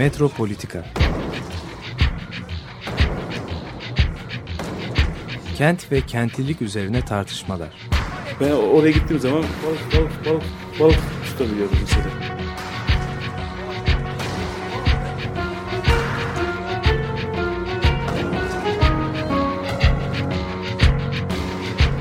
[0.00, 0.84] Metropolitika
[5.56, 7.68] Kent ve kentlilik üzerine tartışmalar.
[8.40, 10.42] Ben oraya gittiğim zaman balık balık balık
[10.80, 12.04] balık tutabiliyorum mesela.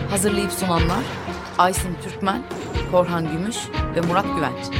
[0.09, 1.03] Hazırlayıp sunanlar
[1.57, 2.43] Aysin Türkmen,
[2.91, 3.57] Korhan Gümüş
[3.95, 4.78] ve Murat Güvenç.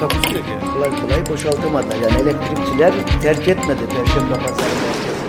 [0.00, 0.72] Takusu yok yani.
[0.72, 1.96] kolay kolay boşaltamadılar.
[1.96, 5.28] Yani elektrikçiler terk etmedi Perşembe Pazarı merkezini.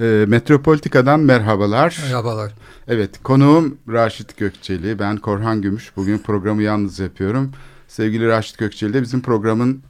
[0.00, 1.98] E, Metropolitika'dan merhabalar.
[2.02, 2.52] Merhabalar.
[2.88, 4.98] Evet, konuğum Raşit Gökçeli.
[4.98, 5.96] Ben Korhan Gümüş.
[5.96, 7.52] Bugün programı yalnız yapıyorum.
[7.88, 9.82] Sevgili Raşit Gökçeli de bizim programın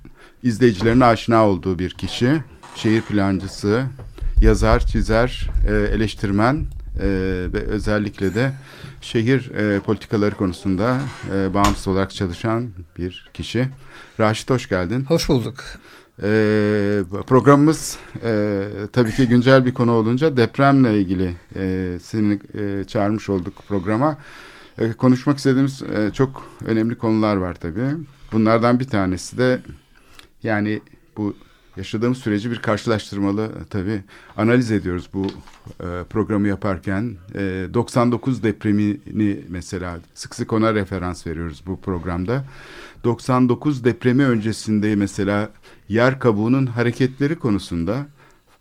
[0.43, 2.43] izleyicilerine aşina olduğu bir kişi.
[2.75, 3.85] Şehir plancısı,
[4.41, 6.67] yazar, çizer, e, eleştirmen
[7.01, 7.07] e,
[7.53, 8.53] ve özellikle de
[9.01, 11.01] şehir e, politikaları konusunda
[11.35, 13.69] e, bağımsız olarak çalışan bir kişi.
[14.21, 15.05] Raşit hoş geldin.
[15.05, 15.65] Hoş bulduk.
[16.23, 23.29] Ee, programımız e, tabii ki güncel bir konu olunca depremle ilgili e, seni e, çağırmış
[23.29, 24.19] olduk programa.
[24.79, 27.97] E, konuşmak istediğimiz e, çok önemli konular var tabii.
[28.33, 29.61] Bunlardan bir tanesi de
[30.43, 30.81] yani
[31.17, 31.37] bu
[31.77, 34.03] yaşadığımız süreci bir karşılaştırmalı e, tabii
[34.37, 35.27] analiz ediyoruz bu
[35.81, 37.17] e, programı yaparken.
[37.35, 42.45] E, 99 depremini mesela sık sık ona referans veriyoruz bu programda.
[43.05, 45.51] 99 depremi öncesinde mesela
[45.89, 48.07] yer kabuğunun hareketleri konusunda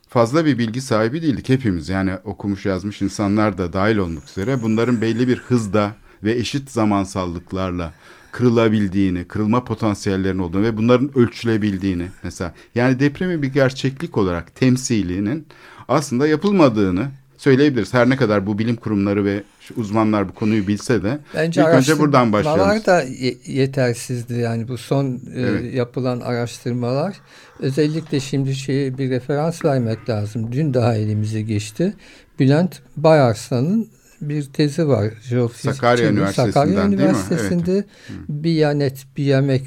[0.09, 1.89] fazla bir bilgi sahibi değildik hepimiz.
[1.89, 7.93] Yani okumuş yazmış insanlar da dahil olmak üzere bunların belli bir hızda ve eşit zamansallıklarla
[8.33, 12.53] kırılabildiğini, kırılma potansiyellerinin olduğunu ve bunların ölçülebildiğini mesela.
[12.75, 15.47] Yani depremin bir gerçeklik olarak temsilinin
[15.87, 17.93] aslında yapılmadığını söyleyebiliriz.
[17.93, 19.43] Her ne kadar bu bilim kurumları ve
[19.75, 22.61] uzmanlar bu konuyu bilse de Bence ilk önce buradan başlayalım.
[22.69, 24.33] araştırmalar da ye- yetersizdi.
[24.33, 25.05] Yani bu son
[25.35, 25.73] e, Evet.
[25.73, 27.15] yapılan araştırmalar
[27.59, 30.51] özellikle şimdi şeye bir referans vermek lazım.
[30.51, 31.93] Dün daha elimize geçti.
[32.39, 33.87] Bülent Bayarslan'ın
[34.29, 35.13] bir tezi var.
[35.23, 36.09] Jeofizikçi Sakarya.
[36.11, 36.95] Üniversitesi'nden Sakarya değil mi?
[36.95, 37.83] Üniversitesi'nde
[38.29, 39.63] Biyanet, Biyamek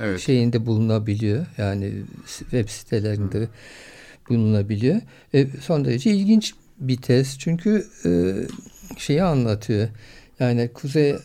[0.00, 0.20] Evet.
[0.20, 1.46] şeyinde bulunabiliyor.
[1.58, 1.92] Yani
[2.38, 3.48] web sitelerinde
[4.28, 5.00] bulunabiliyor.
[5.34, 7.38] E, son derece ilginç bir tez.
[7.38, 8.10] Çünkü e,
[8.98, 9.88] şeyi anlatıyor.
[10.40, 11.16] Yani Kuzey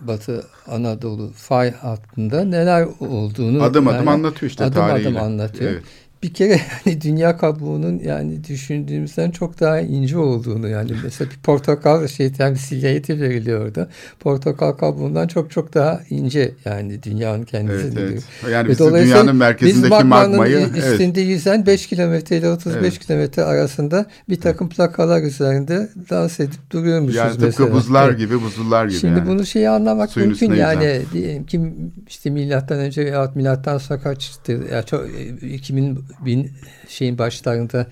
[0.00, 5.08] Batı Anadolu fay hattında neler olduğunu Adım adım yani anlatıyor işte adım tarihiyle.
[5.08, 5.70] adım anlatıyor.
[5.70, 5.82] Evet.
[6.22, 12.08] Bir kere yani dünya kabuğunun yani düşündüğümüzden çok daha ince olduğunu yani mesela bir portakal
[12.08, 13.88] şey temsiliyeti veriliyor orada.
[14.20, 17.84] Portakal kabuğundan çok çok daha ince yani dünyanın kendisi.
[17.84, 18.08] Evet, diyor.
[18.08, 18.24] evet.
[18.52, 22.98] Yani biz dünyanın merkezindeki biz magmayı evet, üstünde yüzen 5 kilometre ile 35 Evet.
[22.98, 27.72] kilometre arasında bir takım plakalar üzerinde dans edip duruyormuşuz yani tıpkı mesela.
[27.72, 28.18] buzlar Evet.
[28.18, 28.98] gibi buzullar gibi.
[28.98, 29.28] Şimdi yani.
[29.28, 31.02] bunu şeyi anlamak Suyun mümkün yani yüzen.
[31.12, 31.60] diyelim ki
[32.08, 35.06] işte milattan önce veya milattan sonra kaçtı ya çok
[35.42, 36.50] e, 2000 bin
[36.88, 37.86] şeyin başlarında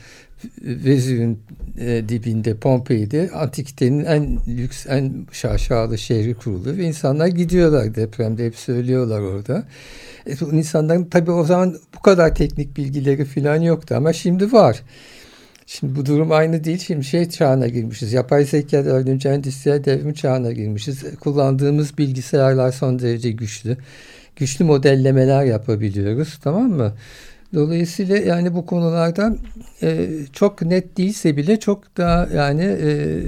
[0.62, 1.42] Vezüv'ün
[1.78, 8.56] e, dibinde Pompei'de antikitenin en lüks en şaşalı şehri kurulu ve insanlar gidiyorlar depremde hep
[8.56, 9.64] söylüyorlar orada.
[10.26, 14.82] E, insanların tabii o zaman bu kadar teknik bilgileri falan yoktu ama şimdi var.
[15.66, 16.78] Şimdi bu durum aynı değil.
[16.78, 18.12] Şimdi şey çağına girmişiz.
[18.12, 21.04] Yapay zeka dördüncü endüstriyel devrim çağına girmişiz.
[21.20, 23.76] Kullandığımız bilgisayarlar son derece güçlü.
[24.36, 26.38] Güçlü modellemeler yapabiliyoruz.
[26.42, 26.94] Tamam mı?
[27.54, 29.36] Dolayısıyla yani bu konularda
[29.82, 33.20] e, çok net değilse bile çok daha yani e,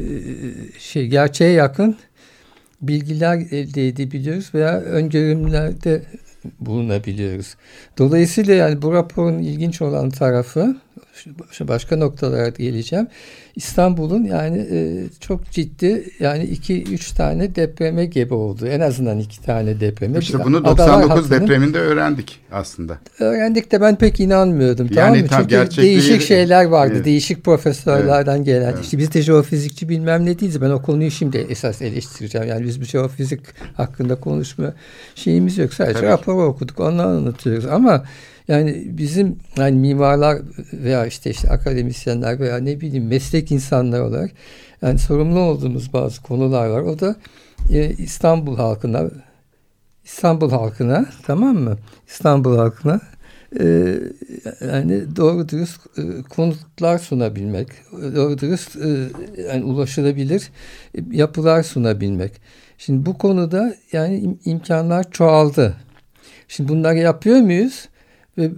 [0.79, 1.97] şey gerçeğe yakın
[2.83, 6.03] bilgiler elde edebiliyoruz veya öngörümlerde
[6.61, 7.55] bulunabiliyoruz.
[7.99, 10.77] Dolayısıyla yani bu raporun ilginç olan tarafı
[11.51, 13.09] şu başka noktalara geleceğim.
[13.57, 18.67] İstanbul'un yani e, çok ciddi yani 2-3 tane depreme gebe oldu.
[18.67, 20.19] En azından 2 tane depreme.
[20.19, 22.99] İşte bunu Adalar 99 hattının- depreminde öğrendik aslında.
[23.21, 24.87] Öğrendik de ben pek inanmıyordum.
[24.87, 25.27] Yani tamam mı?
[25.29, 26.93] tam Çünkü gerçekliği- değişik şeyler vardı.
[26.97, 27.05] Evet.
[27.05, 28.71] Değişik profesörlerden gelen.
[28.73, 28.85] Evet.
[28.85, 30.61] İşte biz de jeofizikçi bilmem ne değiliz.
[30.61, 32.49] Ben o konuyu şimdi esas eleştireceğim.
[32.49, 33.41] Yani biz bir jeofizik
[33.75, 34.75] hakkında konuşma
[35.15, 35.75] şeyimiz yok.
[35.75, 36.07] Sadece Tabii.
[36.07, 36.81] raporu okuduk.
[36.81, 37.67] Onları anlatıyoruz.
[37.67, 38.05] Ama
[38.49, 40.39] yani bizim yani mimarlar
[40.73, 44.31] veya işte işte akademisyenler veya ne bileyim meslek insanları olarak
[44.83, 46.81] yani sorumlu olduğumuz bazı konular var.
[46.83, 47.17] O da
[47.71, 49.11] e, İstanbul halkına
[50.05, 51.77] İstanbul halkına tamam mı?
[52.07, 53.01] İstanbul halkına
[53.61, 53.97] e,
[54.61, 59.09] yani doğru dürüst e, konutlar sunabilmek, doğru dürüst e,
[59.51, 60.51] yani ulaşılabilir
[60.95, 62.33] e, yapılar sunabilmek.
[62.79, 65.77] Şimdi bu konuda yani im- imkanlar çoğaldı.
[66.49, 67.89] Şimdi bunları yapıyor muyuz?
[68.39, 68.51] Ve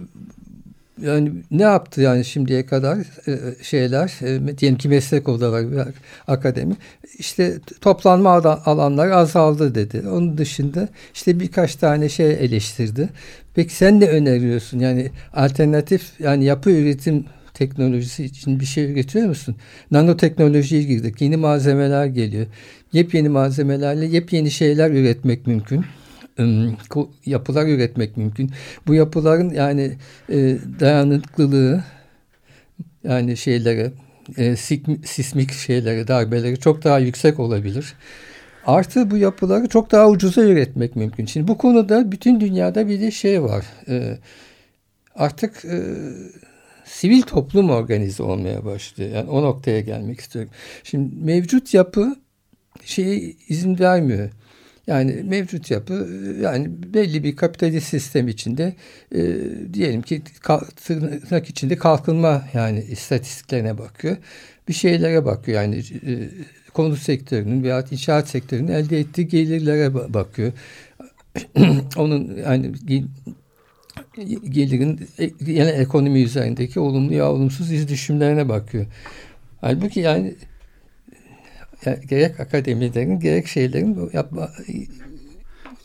[1.01, 2.97] yani ne yaptı yani şimdiye kadar
[3.27, 5.93] e, şeyler e, diyelim ki meslek odaları
[6.27, 6.75] akademi
[7.17, 8.31] işte toplanma
[8.65, 10.03] alanları azaldı dedi.
[10.07, 13.09] Onun dışında işte birkaç tane şey eleştirdi.
[13.55, 14.79] Peki sen ne öneriyorsun?
[14.79, 19.55] Yani alternatif yani yapı üretim teknolojisi için bir şey üretiyor musun?
[19.91, 21.21] Nanoteknolojiye girdik.
[21.21, 22.47] Yeni malzemeler geliyor.
[22.93, 25.85] Yepyeni malzemelerle yepyeni şeyler üretmek mümkün
[27.25, 28.51] yapılar üretmek mümkün.
[28.87, 29.97] Bu yapıların yani
[30.29, 31.83] e, dayanıklılığı
[33.03, 33.91] yani şeylere
[34.37, 34.55] e,
[35.05, 37.93] sismik şeylere darbeleri çok daha yüksek olabilir.
[38.65, 41.25] Artı bu yapıları çok daha ucuza üretmek mümkün.
[41.25, 43.65] Şimdi bu konuda bütün dünyada bir de şey var.
[43.87, 44.17] E,
[45.15, 45.83] artık e,
[46.85, 49.11] sivil toplum organize olmaya başlıyor.
[49.11, 50.51] Yani o noktaya gelmek istiyorum.
[50.83, 52.15] Şimdi mevcut yapı
[52.85, 54.29] şeye izin vermiyor.
[54.89, 56.07] Yani mevcut yapı
[56.41, 58.73] yani belli bir kapitalist sistem içinde
[59.15, 59.19] e,
[59.73, 60.21] diyelim ki
[60.85, 64.17] tırnak içinde kalkınma yani istatistiklerine bakıyor.
[64.67, 66.29] Bir şeylere bakıyor yani e,
[66.73, 70.51] konut sektörünün veya inşaat sektörünün elde ettiği gelirlere bakıyor.
[71.97, 72.71] Onun yani
[74.49, 75.07] gelirin
[75.47, 78.85] yani e, ekonomi üzerindeki olumlu ya olumsuz izdüşümlerine bakıyor.
[79.61, 80.35] Halbuki yani
[81.85, 84.49] yani gerek akademilerin gerek şeylerin yapma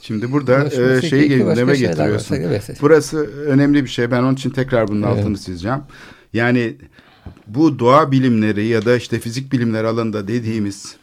[0.01, 2.35] Şimdi burada e, şeyi gündeme getiriyorsun.
[2.35, 2.79] evet.
[2.81, 4.11] Burası önemli bir şey.
[4.11, 5.19] Ben onun için tekrar bunun evet.
[5.19, 5.81] altını çizeceğim.
[6.33, 6.77] Yani
[7.47, 10.97] bu doğa bilimleri ya da işte fizik bilimleri alanında dediğimiz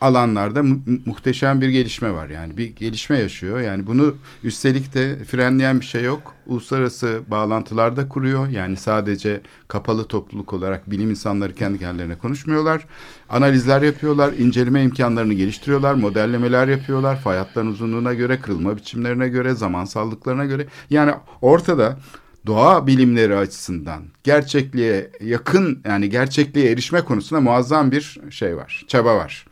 [0.00, 2.28] alanlarda mu muhteşem bir gelişme var.
[2.28, 3.60] Yani bir gelişme yaşıyor.
[3.60, 4.14] Yani bunu
[4.44, 6.34] üstelik de frenleyen bir şey yok.
[6.46, 8.48] Uluslararası bağlantılar da kuruyor.
[8.48, 12.86] Yani sadece kapalı topluluk olarak bilim insanları kendi kendilerine konuşmuyorlar.
[13.28, 17.20] Analizler yapıyorlar, inceleme imkanlarını geliştiriyorlar, modellemeler yapıyorlar.
[17.20, 20.66] Fay uzunluğuna göre, kırılma biçimlerine göre, zamansallıklarına göre.
[20.90, 21.12] Yani
[21.42, 21.98] ortada
[22.46, 29.46] doğa bilimleri açısından gerçekliğe yakın yani gerçekliğe erişme konusunda muazzam bir şey var, çaba var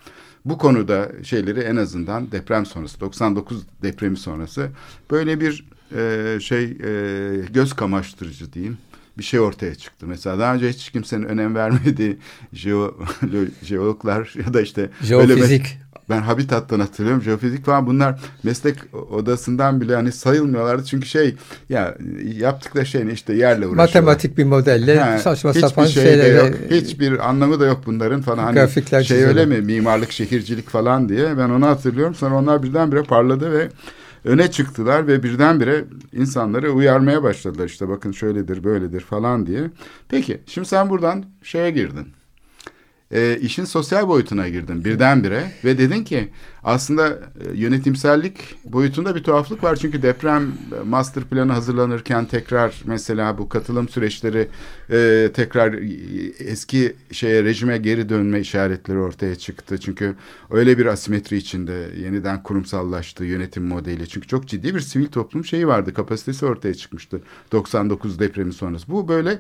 [0.49, 4.71] bu konuda şeyleri en azından deprem sonrası 99 depremi sonrası
[5.11, 5.65] böyle bir
[5.97, 8.79] e, şey e, göz kamaştırıcı diyeyim
[9.19, 10.07] bir şey ortaya çıktı.
[10.07, 12.19] Mesela daha önce hiç kimsenin önem vermediği
[12.53, 12.99] jeo,
[13.63, 17.23] jeologlar ya da işte jeofizik ben Habitat'tan hatırlıyorum.
[17.23, 18.75] Jeofizik falan bunlar meslek
[19.11, 20.85] odasından bile hani sayılmıyorlardı.
[20.85, 21.35] Çünkü şey
[21.69, 21.95] ya
[22.39, 23.85] yaptıkları şey ne işte yerle uğraşıyorlar.
[23.85, 26.45] Matematik bir modelle ha, saçma sapan şey şeyler.
[26.45, 28.45] Yok, hiçbir anlamı da yok bunların falan.
[28.45, 29.29] Hani Grafikler şey çizelim.
[29.29, 32.15] öyle mi mimarlık, şehircilik falan diye ben onu hatırlıyorum.
[32.15, 33.69] Sonra onlar birdenbire parladı ve
[34.25, 37.67] öne çıktılar ve birdenbire insanları uyarmaya başladılar.
[37.67, 39.71] İşte bakın şöyledir, böyledir falan diye.
[40.09, 42.07] Peki şimdi sen buradan şeye girdin
[43.11, 46.29] e, işin sosyal boyutuna girdin birdenbire ve dedin ki
[46.69, 47.19] aslında e,
[47.55, 48.35] yönetimsellik
[48.65, 49.77] boyutunda bir tuhaflık var.
[49.77, 54.49] Çünkü deprem e, master planı hazırlanırken tekrar mesela bu katılım süreçleri
[54.91, 55.75] e, tekrar
[56.39, 59.79] eski şeye rejime geri dönme işaretleri ortaya çıktı.
[59.79, 60.15] Çünkü
[60.51, 64.09] öyle bir asimetri içinde yeniden kurumsallaştı yönetim modeli.
[64.09, 65.95] Çünkü çok ciddi bir sivil toplum şeyi vardı.
[65.95, 67.21] Kapasitesi ortaya çıkmıştı
[67.53, 68.89] 99 depremi sonrası.
[68.89, 69.39] Bu böyle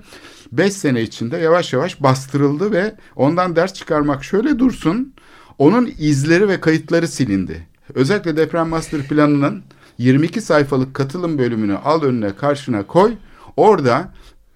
[0.52, 5.14] 5 sene içinde yavaş yavaş bastırıldı ve ondan ders çıkarmak şöyle dursun
[5.58, 7.66] onun izleri ve kayıtları silindi.
[7.94, 9.62] Özellikle deprem master planının
[9.98, 13.14] 22 sayfalık katılım bölümünü al önüne karşına koy.
[13.56, 14.12] Orada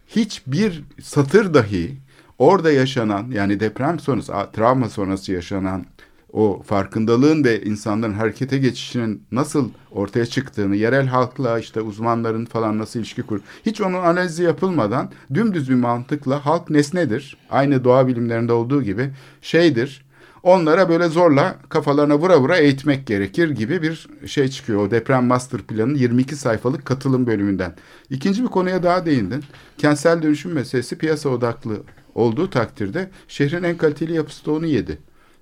[0.08, 1.96] hiçbir satır dahi
[2.38, 5.86] orada yaşanan yani deprem sonrası, travma sonrası yaşanan
[6.32, 13.00] o farkındalığın ve insanların harekete geçişinin nasıl ortaya çıktığını, yerel halkla işte uzmanların falan nasıl
[13.00, 13.40] ilişki kur.
[13.66, 17.36] Hiç onun analizi yapılmadan dümdüz bir mantıkla halk nesnedir.
[17.50, 19.10] Aynı doğa bilimlerinde olduğu gibi
[19.42, 20.04] şeydir
[20.42, 24.86] onlara böyle zorla kafalarına vura vura eğitmek gerekir gibi bir şey çıkıyor.
[24.86, 27.74] O deprem master planının 22 sayfalık katılım bölümünden.
[28.10, 29.44] İkinci bir konuya daha değindin.
[29.78, 31.82] Kentsel dönüşüm meselesi piyasa odaklı
[32.14, 34.98] olduğu takdirde şehrin en kaliteli yapısı da onu yedi.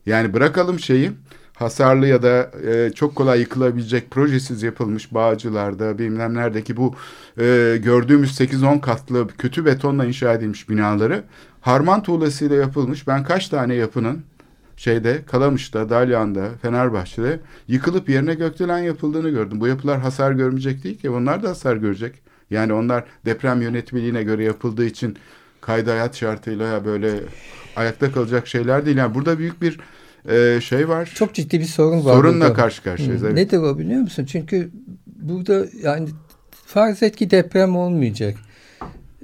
[0.06, 1.10] Yani bırakalım şeyi
[1.54, 6.94] hasarlı ya da e, çok kolay yıkılabilecek projesiz yapılmış bağcılarda bilmem neredeki bu
[7.38, 11.24] e, gördüğümüz 8-10 katlı kötü betonla inşa edilmiş binaları
[11.60, 13.08] harman tuğlasıyla yapılmış.
[13.08, 14.22] Ben kaç tane yapının
[14.80, 19.60] şeyde Kalamış'ta, Dalyan'da, Fenerbahçe'de yıkılıp yerine gökdelen yapıldığını gördüm.
[19.60, 21.10] Bu yapılar hasar görmeyecek değil ki.
[21.10, 22.14] Onlar da hasar görecek.
[22.50, 25.16] Yani onlar deprem yönetmeliğine göre yapıldığı için
[25.60, 27.20] kayda hayat şartıyla böyle
[27.76, 28.96] ayakta kalacak şeyler değil.
[28.96, 29.80] Yani burada büyük bir
[30.28, 31.12] e, şey var.
[31.14, 32.14] Çok ciddi bir sorun var.
[32.14, 32.54] Sorunla burada.
[32.54, 33.24] karşı karşıyayız.
[33.24, 33.34] Evet.
[33.34, 34.24] Nedir o biliyor musun?
[34.24, 34.70] Çünkü
[35.06, 36.08] burada yani
[36.66, 38.34] farz et ki deprem olmayacak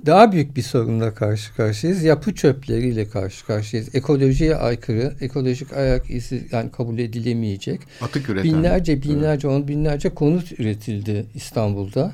[0.06, 2.02] daha büyük bir sorunla karşı karşıyayız.
[2.02, 3.94] Yapı çöpleriyle karşı karşıyayız.
[3.94, 7.80] Ekolojiye aykırı, ekolojik ayak izi yani kabul edilemeyecek.
[8.00, 8.44] Atık üreten.
[8.44, 12.12] Binlerce binlerce, on binlerce konut üretildi İstanbul'da.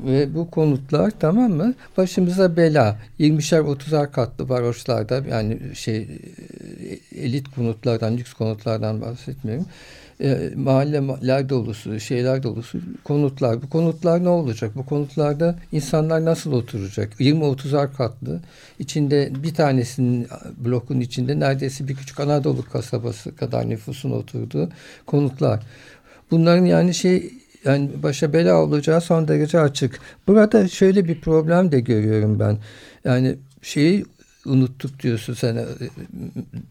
[0.00, 1.74] Ve bu konutlar tamam mı?
[1.96, 2.98] Başımıza bela.
[3.20, 9.66] 20'şer 30'ar katlı varoşlarda yani şey e, elit konutlardan, lüks konutlardan bahsetmiyorum.
[10.20, 13.62] E, mahalleler dolusu, şeyler dolusu konutlar.
[13.62, 14.70] Bu konutlar ne olacak?
[14.76, 17.20] Bu konutlarda insanlar nasıl oturacak?
[17.20, 18.40] 20-30'ar katlı.
[18.78, 24.68] içinde bir tanesinin blokun içinde neredeyse bir küçük Anadolu kasabası kadar nüfusun oturduğu
[25.06, 25.62] konutlar.
[26.30, 27.30] Bunların yani şey
[27.64, 30.00] yani başa bela olacağı son derece açık.
[30.26, 32.58] Burada şöyle bir problem de görüyorum ben.
[33.04, 34.04] Yani şeyi
[34.46, 35.58] unuttuk diyorsun sen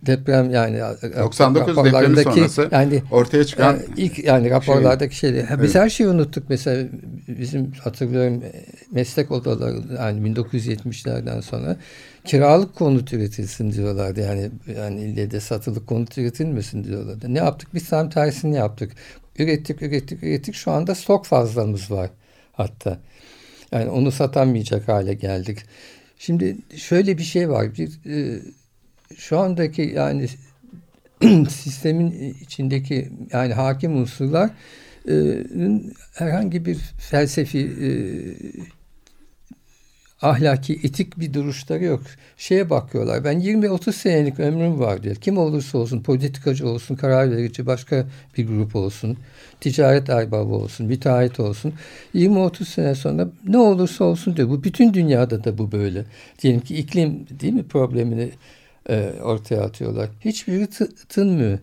[0.05, 0.79] deprem yani
[1.17, 5.47] 99 depremi sonrası yani ortaya çıkan yani ilk yani raporlardaki şey, şeyleri.
[5.49, 5.63] Evet.
[5.63, 6.87] Biz her şeyi unuttuk mesela
[7.27, 8.43] bizim hatırlıyorum
[8.91, 11.77] meslek odaları yani 1970'lerden sonra
[12.25, 14.21] kiralık konut üretilsin diyorlardı.
[14.21, 17.33] Yani yani ille de satılık konut üretilmesin diyorlardı.
[17.33, 17.69] Ne yaptık?
[17.73, 18.91] Biz tam tersini yaptık.
[19.39, 20.55] Ürettik, ürettik, ürettik.
[20.55, 22.09] Şu anda stok fazlamız var
[22.53, 22.99] hatta.
[23.71, 25.59] Yani onu satamayacak hale geldik.
[26.17, 27.75] Şimdi şöyle bir şey var.
[27.77, 28.39] Bir, e,
[29.17, 30.27] şu andaki yani
[31.49, 34.49] sistemin içindeki yani hakim unsurlar
[35.09, 35.43] e,
[36.13, 37.89] herhangi bir felsefi e,
[40.25, 42.01] ahlaki, etik bir duruşları yok.
[42.37, 43.23] Şeye bakıyorlar.
[43.23, 45.15] Ben 20-30 senelik ömrüm var diyor.
[45.15, 48.05] Kim olursa olsun, politikacı olsun, karar verici, başka
[48.37, 49.17] bir grup olsun,
[49.61, 51.73] ticaret erbabı olsun, müteahhit olsun.
[52.15, 54.49] 20-30 sene sonra ne olursa olsun diyor.
[54.49, 56.05] Bu bütün dünyada da bu böyle.
[56.41, 58.29] Diyelim ki iklim değil mi problemini
[58.89, 60.09] e, ortaya atıyorlar.
[60.25, 60.67] Hiçbiri
[61.09, 61.59] tınmıyor.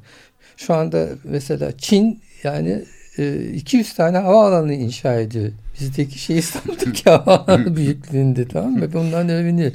[0.57, 2.85] Şu anda mesela Çin yani
[3.19, 5.53] 200 e, tane havaalanı inşa ediyor.
[5.81, 8.93] Bizdeki şey İstanbul'daki havaalanı büyüklüğünde tamam mı?
[8.93, 9.73] Bundan övünüyor.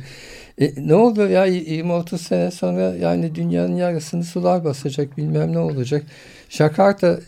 [0.61, 6.03] E, ne oldu ya 20-30 sene sonra yani dünyanın yarısını sular basacak bilmem ne olacak.
[6.49, 7.19] Jakarta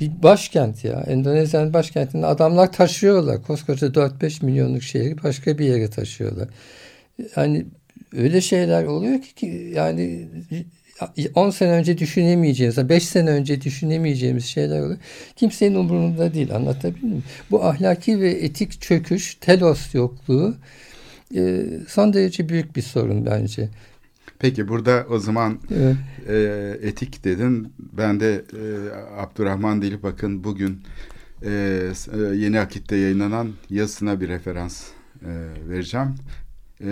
[0.00, 1.04] bir başkent ya.
[1.06, 3.42] Endonezya'nın başkentinde adamlar taşıyorlar.
[3.42, 6.48] Koskoca 4-5 milyonluk şehri başka bir yere taşıyorlar.
[7.36, 7.66] Yani
[8.16, 10.28] öyle şeyler oluyor ki yani
[11.34, 14.98] 10 sene önce düşünemeyeceğimiz, 5 sene önce düşünemeyeceğimiz şeyler oluyor.
[15.36, 16.54] Kimsenin umurunda değil.
[16.54, 17.22] Anlatabildim mi?
[17.50, 20.56] Bu ahlaki ve etik çöküş, telos yokluğu
[21.36, 23.68] e, son derece büyük bir sorun bence.
[24.38, 25.96] Peki burada o zaman evet.
[26.28, 27.72] e, etik dedin.
[27.78, 28.62] Ben de e,
[29.20, 30.82] Abdurrahman Dilipak'ın bugün
[31.42, 31.50] e,
[32.12, 34.84] e, Yeni Akit'te yayınlanan yazısına bir referans
[35.22, 35.30] e,
[35.68, 36.14] vereceğim.
[36.80, 36.90] E,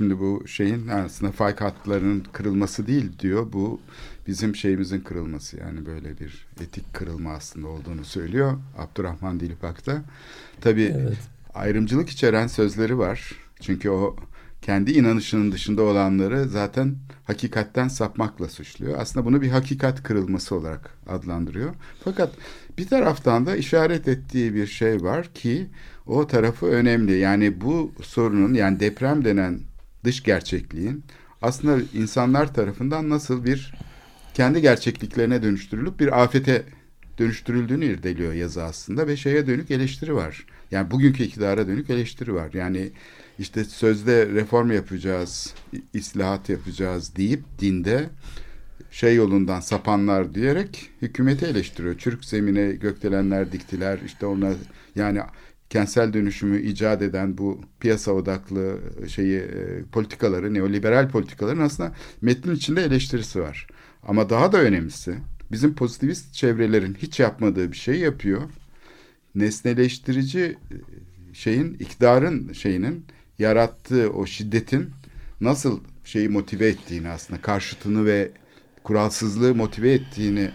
[0.00, 3.52] Şimdi bu şeyin aslında fay hatlarının kırılması değil diyor.
[3.52, 3.80] Bu
[4.26, 10.02] bizim şeyimizin kırılması yani böyle bir etik kırılma aslında olduğunu söylüyor Abdurrahman Dilipak'ta.
[10.60, 11.18] Tabii evet.
[11.54, 13.32] ayrımcılık içeren sözleri var.
[13.60, 14.16] Çünkü o
[14.62, 18.98] kendi inanışının dışında olanları zaten hakikatten sapmakla suçluyor.
[18.98, 21.74] Aslında bunu bir hakikat kırılması olarak adlandırıyor.
[22.04, 22.32] Fakat
[22.78, 25.66] bir taraftan da işaret ettiği bir şey var ki
[26.06, 27.18] o tarafı önemli.
[27.18, 29.69] Yani bu sorunun yani deprem denen
[30.04, 31.04] dış gerçekliğin
[31.42, 33.74] aslında insanlar tarafından nasıl bir
[34.34, 36.64] kendi gerçekliklerine dönüştürülüp bir afete
[37.18, 40.46] dönüştürüldüğünü irdeliyor yazı aslında ve şeye dönük eleştiri var.
[40.70, 42.50] Yani bugünkü iktidara dönük eleştiri var.
[42.52, 42.90] Yani
[43.38, 45.54] işte sözde reform yapacağız,
[45.94, 48.10] islahat yapacağız deyip dinde
[48.90, 51.98] şey yolundan sapanlar diyerek hükümeti eleştiriyor.
[51.98, 53.98] Çürük zemine gökdelenler diktiler.
[54.06, 54.52] İşte ona
[54.96, 55.20] yani
[55.70, 62.82] kentsel dönüşümü icat eden bu piyasa odaklı şeyi e, politikaları, neoliberal politikaların aslında metnin içinde
[62.82, 63.66] eleştirisi var.
[64.02, 65.14] Ama daha da önemlisi
[65.52, 68.42] bizim pozitivist çevrelerin hiç yapmadığı bir şey yapıyor.
[69.34, 70.54] Nesneleştirici e,
[71.34, 73.04] şeyin, iktidarın şeyinin
[73.38, 74.90] yarattığı o şiddetin
[75.40, 78.30] nasıl şeyi motive ettiğini aslında karşıtını ve
[78.84, 80.50] kuralsızlığı motive ettiğini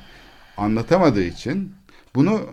[0.58, 1.72] anlatamadığı için
[2.16, 2.50] bunu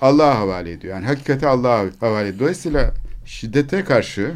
[0.00, 0.94] Allah'a havale ediyor.
[0.94, 2.40] Yani hakikati Allah'a havale ediyor.
[2.40, 4.34] Dolayısıyla şiddete karşı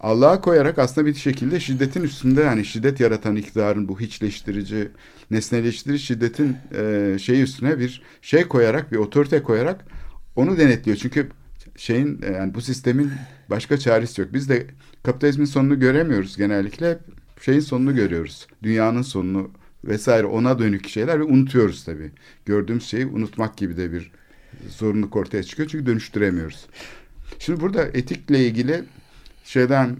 [0.00, 4.88] Allah'a koyarak aslında bir şekilde şiddetin üstünde yani şiddet yaratan iktidarın bu hiçleştirici,
[5.30, 9.84] nesneleştirici şiddetin e, şey üstüne bir şey koyarak, bir otorite koyarak
[10.36, 10.96] onu denetliyor.
[10.96, 11.28] Çünkü
[11.76, 13.10] şeyin e, yani bu sistemin
[13.50, 14.30] başka çaresi yok.
[14.32, 14.66] Biz de
[15.02, 16.98] kapitalizmin sonunu göremiyoruz genellikle.
[17.40, 18.46] Şeyin sonunu görüyoruz.
[18.62, 19.50] Dünyanın sonunu
[19.84, 22.10] vesaire ona dönük şeyler ve unutuyoruz tabii.
[22.46, 24.12] Gördüğümüz şeyi unutmak gibi de bir
[24.68, 26.66] zorunluluk ortaya çıkıyor çünkü dönüştüremiyoruz.
[27.38, 28.84] Şimdi burada etikle ilgili
[29.44, 29.96] şeyden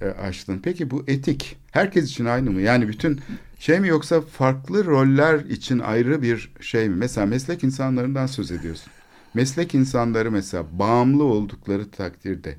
[0.00, 0.60] e, açtın.
[0.62, 2.60] Peki bu etik herkes için aynı mı?
[2.60, 3.20] Yani bütün
[3.58, 6.96] şey mi yoksa farklı roller için ayrı bir şey mi?
[6.96, 8.92] Mesela meslek insanlarından söz ediyorsun.
[9.34, 12.56] Meslek insanları mesela bağımlı oldukları takdirde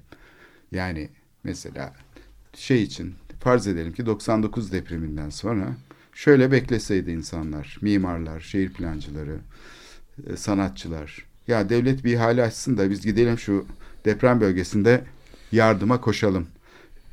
[0.72, 1.10] yani
[1.44, 1.94] mesela
[2.54, 5.76] şey için farz edelim ki 99 depreminden sonra
[6.14, 9.40] şöyle bekleseydi insanlar, mimarlar, şehir plancıları,
[10.28, 13.66] e, sanatçılar ya devlet bir ihale açsın da biz gidelim şu
[14.06, 15.04] deprem bölgesinde
[15.52, 16.48] yardıma koşalım.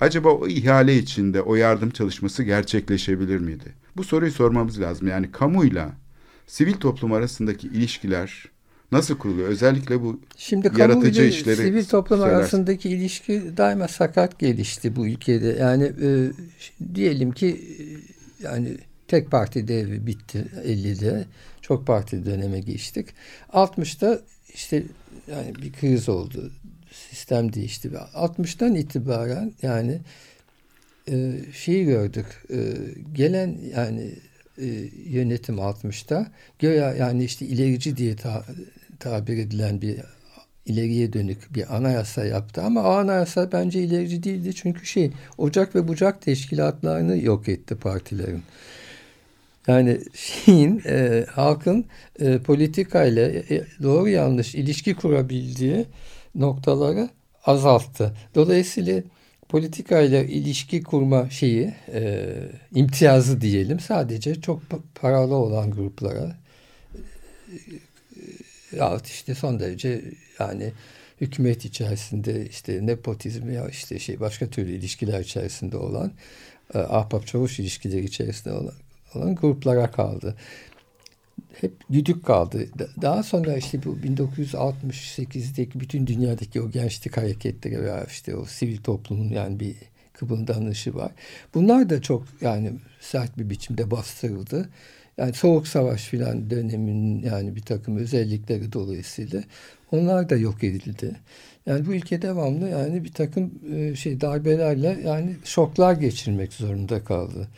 [0.00, 3.72] Acaba o ihale içinde o yardım çalışması gerçekleşebilir miydi?
[3.96, 5.08] Bu soruyu sormamız lazım.
[5.08, 5.92] Yani kamuyla
[6.46, 8.44] sivil toplum arasındaki ilişkiler
[8.92, 9.48] nasıl kuruluyor?
[9.48, 12.40] Özellikle bu Şimdi yaratıcı kamu işleri sivil toplum söylersin.
[12.40, 15.56] arasındaki ilişki daima sakat gelişti bu ülkede.
[15.60, 16.30] Yani e,
[16.94, 17.84] diyelim ki e,
[18.44, 21.24] yani tek parti devri bitti 50'de.
[21.64, 23.08] Çok parti döneme geçtik.
[23.52, 24.20] 60'ta
[24.54, 24.82] işte
[25.30, 26.52] yani bir kriz oldu.
[27.10, 27.92] Sistem değişti.
[27.92, 30.00] Ve 60'tan itibaren yani
[31.08, 32.26] e, şeyi gördük.
[32.50, 32.58] E,
[33.12, 34.10] gelen yani
[34.58, 34.66] e,
[35.06, 36.26] yönetim 60'ta
[36.58, 38.44] göya yani işte ilerici diye ta-
[39.00, 40.00] tabir edilen bir
[40.66, 45.88] ileriye dönük bir anayasa yaptı ama o anayasa bence ilerici değildi çünkü şey Ocak ve
[45.88, 48.42] Bucak teşkilatlarını yok etti partilerin.
[49.66, 51.84] Yani şeyin e, halkın
[52.20, 55.86] e, politikayla e, doğru yanlış ilişki kurabildiği
[56.34, 57.08] noktaları
[57.44, 58.16] azalttı.
[58.34, 59.02] Dolayısıyla
[59.48, 62.32] politikayla ilişki kurma şeyi e,
[62.74, 66.36] imtiyazı diyelim sadece çok pa- paralı olan gruplara
[67.52, 70.04] e, yahut işte son derece
[70.38, 70.72] yani
[71.20, 76.12] hükümet içerisinde işte nepotizm ya işte şey başka türlü ilişkiler içerisinde olan
[76.74, 78.74] e, ahbap çavuş ilişkileri içerisinde olan,
[79.16, 80.36] olan gruplara kaldı.
[81.60, 82.66] Hep güdük kaldı.
[82.78, 88.76] Da- Daha sonra işte bu 1968'deki bütün dünyadaki o gençlik hareketleri veya işte o sivil
[88.76, 89.74] toplumun yani bir
[90.12, 91.12] kıpırdanışı var.
[91.54, 94.68] Bunlar da çok yani sert bir biçimde bastırıldı.
[95.18, 99.42] Yani soğuk savaş filan döneminin yani bir takım özellikleri dolayısıyla
[99.92, 101.16] onlar da yok edildi.
[101.66, 107.48] Yani bu ülke devamlı yani bir takım e, şey darbelerle yani şoklar geçirmek zorunda kaldı.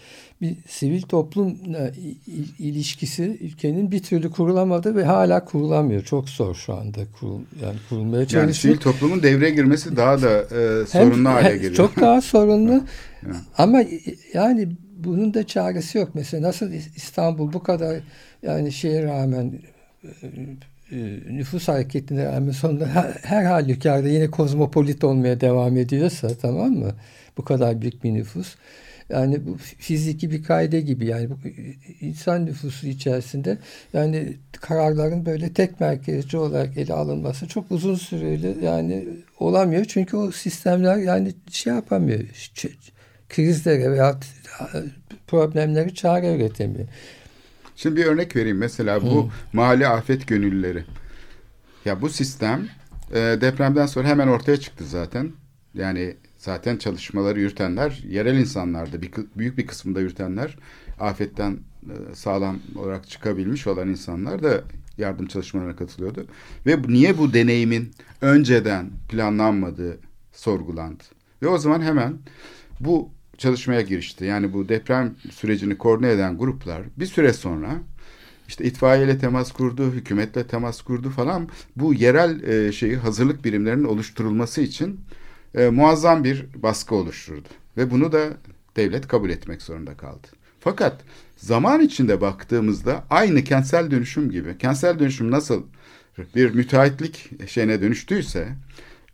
[0.40, 6.02] Bir sivil toplumla i- i- ilişkisi ülkenin bir türlü kurulamadı ve hala kurulamıyor.
[6.04, 8.54] Çok zor şu anda kurul yani kurulmaya yani çalışıyor.
[8.74, 11.74] sivil toplumun devreye girmesi daha da e, sorunlu hale geliyor.
[11.74, 12.84] Çok daha sorunlu.
[13.58, 13.82] Ama
[14.34, 16.10] yani bunun da çaresi yok.
[16.14, 17.96] Mesela nasıl İstanbul bu kadar
[18.42, 19.52] yani şeye rağmen
[20.90, 26.70] e, e, nüfus hareketine rağmen sonunda her, her halükarda yine kozmopolit olmaya devam ediyorsa tamam
[26.70, 26.94] mı?
[27.36, 28.56] Bu kadar büyük bir nüfus.
[29.08, 31.34] Yani bu fiziki bir kaide gibi yani bu
[32.00, 33.58] insan nüfusu içerisinde
[33.92, 39.84] yani kararların böyle tek merkezci olarak ele alınması çok uzun süreli yani olamıyor.
[39.84, 42.20] Çünkü o sistemler yani şey yapamıyor.
[43.28, 44.18] Krizlere veya
[45.26, 46.88] problemleri çare üretemiyor.
[47.76, 48.58] Şimdi bir örnek vereyim.
[48.58, 50.84] Mesela bu mahalle afet gönüllüleri.
[51.84, 52.68] Ya bu sistem
[53.10, 55.32] e, depremden sonra hemen ortaya çıktı zaten.
[55.74, 59.02] Yani zaten çalışmaları yürütenler yerel insanlardı.
[59.02, 60.58] Bir, büyük bir kısmında yürütenler
[61.00, 64.60] afetten e, sağlam olarak çıkabilmiş olan insanlar da
[64.98, 66.26] yardım çalışmalarına katılıyordu.
[66.66, 69.98] Ve niye bu deneyimin önceden planlanmadığı
[70.32, 71.04] sorgulandı.
[71.42, 72.18] Ve o zaman hemen
[72.80, 74.24] bu çalışmaya girişti.
[74.24, 77.78] Yani bu deprem sürecini koordine eden gruplar bir süre sonra
[78.48, 81.48] işte itfaiyeyle temas kurdu, hükümetle temas kurdu falan.
[81.76, 85.00] Bu yerel e, şeyi hazırlık birimlerinin oluşturulması için
[85.54, 87.48] e, muazzam bir baskı oluşturdu.
[87.76, 88.28] Ve bunu da
[88.76, 90.26] devlet kabul etmek zorunda kaldı.
[90.60, 91.00] Fakat
[91.36, 95.62] zaman içinde baktığımızda aynı kentsel dönüşüm gibi, kentsel dönüşüm nasıl
[96.34, 98.48] bir müteahhitlik şeyine dönüştüyse,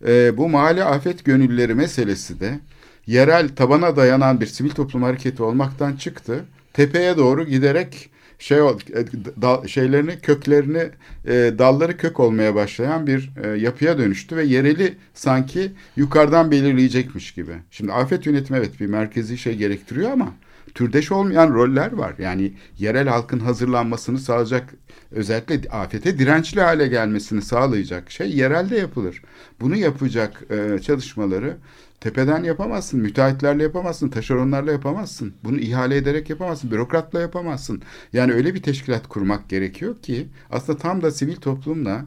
[0.07, 2.59] e, bu mahalle afet gönüllüleri meselesi de
[3.07, 6.45] yerel tabana dayanan bir sivil toplum hareketi olmaktan çıktı.
[6.73, 10.89] Tepeye doğru giderek şey e, şeylerini köklerini
[11.25, 17.51] e, dalları kök olmaya başlayan bir e, yapıya dönüştü ve yereli sanki yukarıdan belirleyecekmiş gibi.
[17.71, 20.33] Şimdi afet yönetimi evet bir merkezi şey gerektiriyor ama
[20.73, 22.13] türdeş olmayan roller var.
[22.19, 24.73] Yani yerel halkın hazırlanmasını sağlayacak
[25.11, 29.21] özellikle afete dirençli hale gelmesini sağlayacak şey yerelde yapılır.
[29.61, 30.43] Bunu yapacak
[30.81, 31.57] çalışmaları
[32.03, 35.33] tepeden yapamazsın, müteahhitlerle yapamazsın, taşeronlarla yapamazsın.
[35.43, 37.81] Bunu ihale ederek yapamazsın, bürokratla yapamazsın.
[38.13, 42.05] Yani öyle bir teşkilat kurmak gerekiyor ki aslında tam da sivil toplumla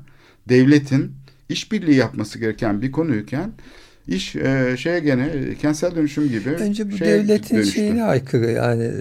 [0.49, 1.13] devletin
[1.49, 3.53] işbirliği yapması gereken bir konuyken
[4.09, 7.73] iş e, şeye gene e, kentsel dönüşüm gibi Bence bu devletin dönüştü.
[7.75, 8.93] şeyine aykırı yani e,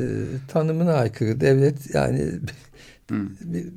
[0.48, 1.42] tanımına aykırı.
[1.42, 2.32] Devlet yani
[3.42, 3.68] bir-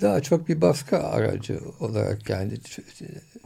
[0.00, 2.52] daha çok bir baskı aracı olarak yani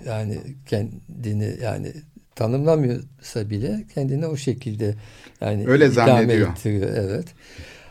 [0.06, 1.92] yani kendini yani
[2.36, 4.94] tanımlamıyorsa bile kendini o şekilde
[5.40, 6.50] yani Öyle zannediyor.
[6.50, 7.26] ettiriyor, evet.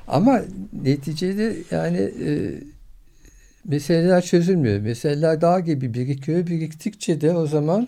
[0.08, 0.42] Ama
[0.84, 2.32] neticede yani e,
[3.66, 4.80] meseleler çözülmüyor.
[4.80, 6.48] Meseleler dağ gibi birikiyor.
[6.48, 7.88] Biriktikçe de o zaman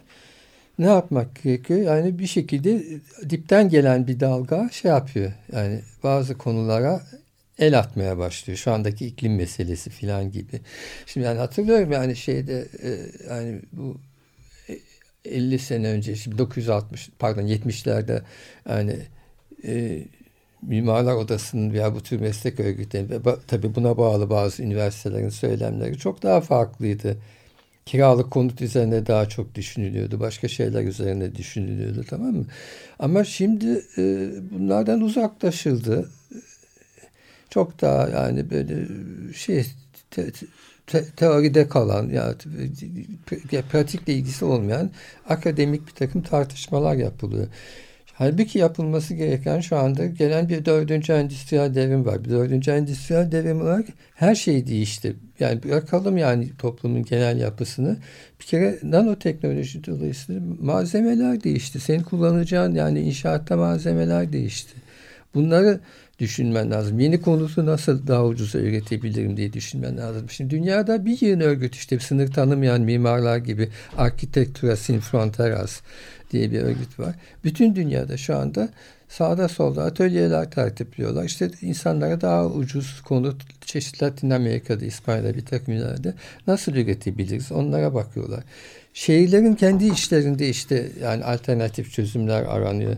[0.79, 1.79] ne yapmak gerekiyor?
[1.79, 2.83] Yani bir şekilde
[3.29, 5.31] dipten gelen bir dalga şey yapıyor.
[5.51, 7.01] Yani bazı konulara
[7.59, 8.57] el atmaya başlıyor.
[8.57, 10.59] Şu andaki iklim meselesi filan gibi.
[11.05, 12.89] Şimdi yani hatırlıyorum yani şeyde e,
[13.29, 13.97] yani bu
[15.25, 18.21] 50 sene önce şimdi 960 pardon 70'lerde
[18.69, 18.99] yani
[19.67, 20.03] e,
[20.61, 26.23] Mimarlar Odası'nın veya bu tür meslek örgütlerinin ve tabii buna bağlı bazı üniversitelerin söylemleri çok
[26.23, 27.17] daha farklıydı.
[27.85, 30.19] Kiralık konut üzerine daha çok düşünülüyordu.
[30.19, 32.45] Başka şeyler üzerine düşünülüyordu tamam mı?
[32.99, 36.09] Ama şimdi e, bunlardan uzaklaşıldı.
[37.49, 38.87] Çok daha yani böyle
[39.33, 39.65] şey
[40.11, 40.45] te, te,
[41.15, 42.33] teoride kalan ya
[43.71, 44.91] pratikle ilgisi olmayan
[45.29, 47.47] akademik bir takım tartışmalar yapılıyor.
[48.17, 52.25] Halbuki yapılması gereken şu anda gelen bir dördüncü endüstriyel devrim var.
[52.25, 55.15] Bir dördüncü endüstriyel devrim olarak her şey değişti.
[55.39, 57.97] Yani bırakalım yani toplumun genel yapısını.
[58.39, 61.79] Bir kere nanoteknoloji dolayısıyla malzemeler değişti.
[61.79, 64.73] Senin kullanacağın yani inşaatta malzemeler değişti.
[65.33, 65.79] Bunları
[66.19, 66.99] düşünmen lazım.
[66.99, 70.29] Yeni konutu nasıl daha ucuza üretebilirim diye düşünmen lazım.
[70.29, 75.81] Şimdi dünyada bir yeni örgüt işte sınır tanımayan mimarlar gibi Arkitektura Sin Fronteras
[76.31, 77.15] diye bir örgüt var.
[77.43, 78.69] Bütün dünyada şu anda
[79.09, 81.23] sağda solda atölyeler tertipliyorlar.
[81.23, 86.13] İşte insanlara daha ucuz konut çeşitli Latin Amerika'da, İspanya'da bir takım ülkelerde
[86.47, 88.43] nasıl üretebiliriz onlara bakıyorlar.
[88.93, 92.95] Şehirlerin kendi işlerinde işte yani alternatif çözümler aranıyor.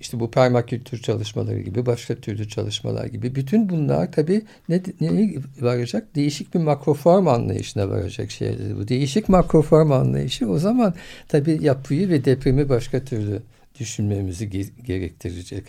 [0.00, 3.34] İşte bu permakültür çalışmaları gibi, başka türlü çalışmalar gibi.
[3.34, 6.14] Bütün bunlar tabii ne, neye varacak?
[6.14, 8.76] Değişik bir makroform anlayışına varacak şeyler.
[8.76, 10.94] Bu değişik makroform anlayışı o zaman
[11.28, 13.42] tabii yapıyı ve depremi başka türlü
[13.80, 15.64] düşünmemizi ge- gerektirecek.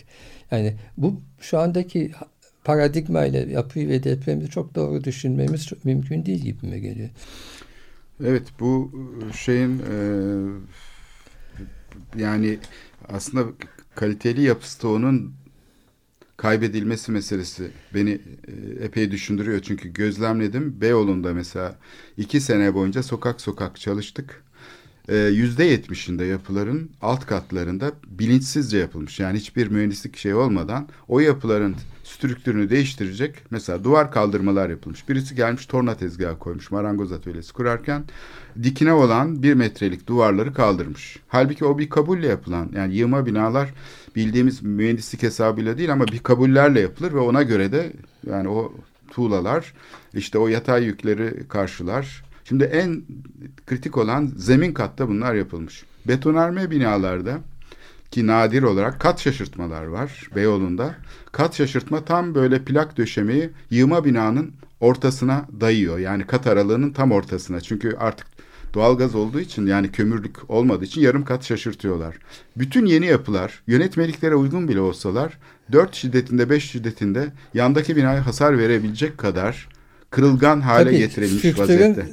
[0.50, 2.10] Yani bu şu andaki
[2.64, 7.08] paradigma ile yapıyı ve depremi çok doğru düşünmemiz çok mümkün değil gibime geliyor.
[8.24, 8.92] Evet bu
[9.36, 9.94] şeyin e,
[12.16, 12.58] yani
[13.08, 13.44] aslında
[14.00, 15.32] kaliteli yapı stoğunun
[16.36, 19.60] kaybedilmesi meselesi beni e, epey düşündürüyor.
[19.60, 21.78] Çünkü gözlemledim Beyoğlu'nda mesela
[22.16, 24.44] iki sene boyunca sokak sokak çalıştık.
[25.08, 29.20] E, yüzde yetmişinde yapıların alt katlarında bilinçsizce yapılmış.
[29.20, 31.76] Yani hiçbir mühendislik şey olmadan o yapıların
[32.10, 35.08] strüktürünü değiştirecek mesela duvar kaldırmalar yapılmış.
[35.08, 38.04] Birisi gelmiş torna tezgahı koymuş marangoz atölyesi kurarken
[38.62, 41.18] dikine olan bir metrelik duvarları kaldırmış.
[41.28, 43.74] Halbuki o bir kabulle yapılan yani yığma binalar
[44.16, 47.92] bildiğimiz mühendislik hesabıyla değil ama bir kabullerle yapılır ve ona göre de
[48.26, 48.72] yani o
[49.10, 49.74] tuğlalar
[50.14, 52.24] işte o yatay yükleri karşılar.
[52.44, 53.02] Şimdi en
[53.66, 55.84] kritik olan zemin katta bunlar yapılmış.
[56.08, 57.40] Betonarme binalarda
[58.10, 60.94] ki nadir olarak kat şaşırtmalar var Beyoğlu'nda.
[61.32, 65.98] Kat şaşırtma tam böyle plak döşemeyi yığma binanın ortasına dayıyor.
[65.98, 67.60] Yani kat aralığının tam ortasına.
[67.60, 68.26] Çünkü artık
[68.74, 72.18] doğalgaz olduğu için yani kömürlük olmadığı için yarım kat şaşırtıyorlar.
[72.56, 75.38] Bütün yeni yapılar yönetmeliklere uygun bile olsalar
[75.72, 79.68] 4 şiddetinde 5 şiddetinde yandaki binaya hasar verebilecek kadar
[80.10, 82.06] kırılgan hale Tabii, getirilmiş vaziyette.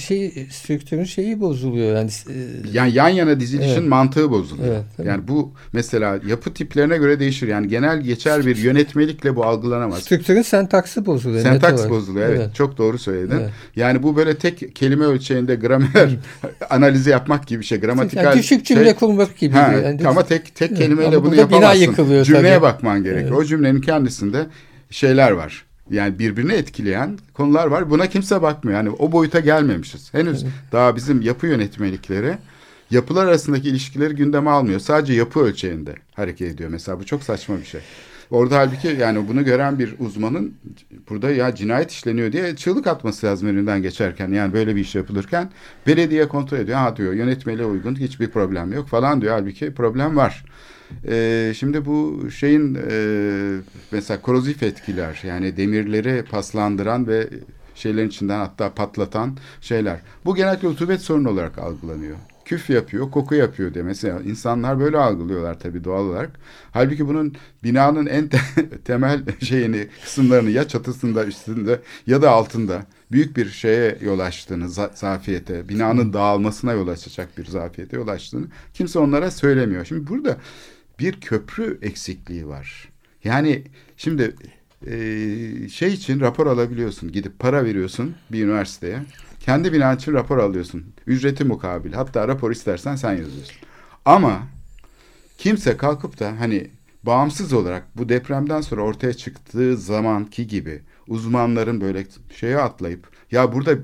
[0.00, 1.96] Şey, strüktürün şeyi bozuluyor.
[1.96, 2.32] Yani, e,
[2.72, 3.88] yani yan yana dizilişin evet.
[3.88, 4.74] mantığı bozuluyor.
[4.74, 7.48] Evet, yani bu mesela yapı tiplerine göre değişir.
[7.48, 10.02] Yani genel geçer bir yönetmelikle bu algılanamaz.
[10.02, 11.42] Strüktürün sentaksı bozuluyor.
[11.42, 12.40] Sentaks bozuluyor evet.
[12.42, 12.54] evet.
[12.54, 13.36] Çok doğru söyledin.
[13.40, 13.50] Evet.
[13.76, 16.08] Yani bu böyle tek kelime ölçeğinde gramer
[16.70, 17.80] analizi yapmak gibi bir şey.
[17.80, 19.54] Gramatikal yani düşük cümle şey, kurmak gibi.
[19.54, 21.24] Ha, yani, ama tek tek kelimeyle evet.
[21.24, 22.24] bunu yapamazsın.
[22.24, 22.62] Cümleye tabii.
[22.62, 23.22] bakman gerek.
[23.22, 23.32] Evet.
[23.32, 24.46] O cümlenin kendisinde
[24.90, 27.90] şeyler var yani birbirini etkileyen konular var.
[27.90, 28.78] Buna kimse bakmıyor.
[28.78, 30.14] Yani o boyuta gelmemişiz.
[30.14, 30.52] Henüz evet.
[30.72, 32.38] daha bizim yapı yönetmelikleri
[32.90, 34.80] yapılar arasındaki ilişkileri gündeme almıyor.
[34.80, 36.70] Sadece yapı ölçeğinde hareket ediyor.
[36.70, 37.80] Mesela bu çok saçma bir şey.
[38.30, 40.54] Orada halbuki yani bunu gören bir uzmanın
[41.08, 44.32] burada ya cinayet işleniyor diye çığlık atması lazım önünden geçerken.
[44.32, 45.50] Yani böyle bir iş yapılırken
[45.86, 46.78] belediye kontrol ediyor.
[46.78, 49.32] Ha diyor yönetmeliğe uygun hiçbir problem yok falan diyor.
[49.32, 50.44] Halbuki problem var.
[51.08, 53.60] E, şimdi bu şeyin e,
[53.92, 57.28] mesela korozif etkiler yani demirleri paslandıran ve
[57.78, 60.00] şeylerin içinden hatta patlatan şeyler.
[60.24, 62.16] Bu genellikle rutubet sorunu olarak algılanıyor.
[62.44, 63.84] Küf yapıyor, koku yapıyor diye.
[63.84, 66.30] Mesela insanlar böyle algılıyorlar tabii doğal olarak.
[66.70, 68.38] Halbuki bunun binanın en te
[68.84, 74.90] temel şeyini, kısımlarını ya çatısında, üstünde ya da altında büyük bir şeye yol açtığını, za
[74.94, 79.84] zafiyete, binanın dağılmasına yol açacak bir zafiyete yol açtığını kimse onlara söylemiyor.
[79.84, 80.36] Şimdi burada
[80.98, 82.88] bir köprü eksikliği var.
[83.24, 83.62] Yani
[83.96, 84.34] şimdi
[84.86, 84.92] e,
[85.68, 87.12] şey için rapor alabiliyorsun.
[87.12, 89.02] Gidip para veriyorsun bir üniversiteye.
[89.40, 90.84] Kendi binan için rapor alıyorsun.
[91.06, 91.92] Ücreti mukabil.
[91.92, 93.56] Hatta rapor istersen sen yazıyorsun.
[94.04, 94.42] Ama
[95.38, 96.70] kimse kalkıp da hani
[97.02, 102.06] bağımsız olarak bu depremden sonra ortaya çıktığı zamanki gibi uzmanların böyle
[102.36, 103.74] şeye atlayıp ya burada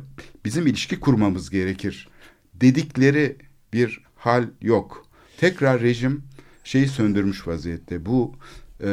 [0.44, 2.08] bizim ilişki kurmamız gerekir
[2.54, 3.36] dedikleri
[3.72, 5.06] bir hal yok.
[5.38, 6.22] Tekrar rejim
[6.64, 8.06] şeyi söndürmüş vaziyette.
[8.06, 8.34] Bu
[8.80, 8.86] e,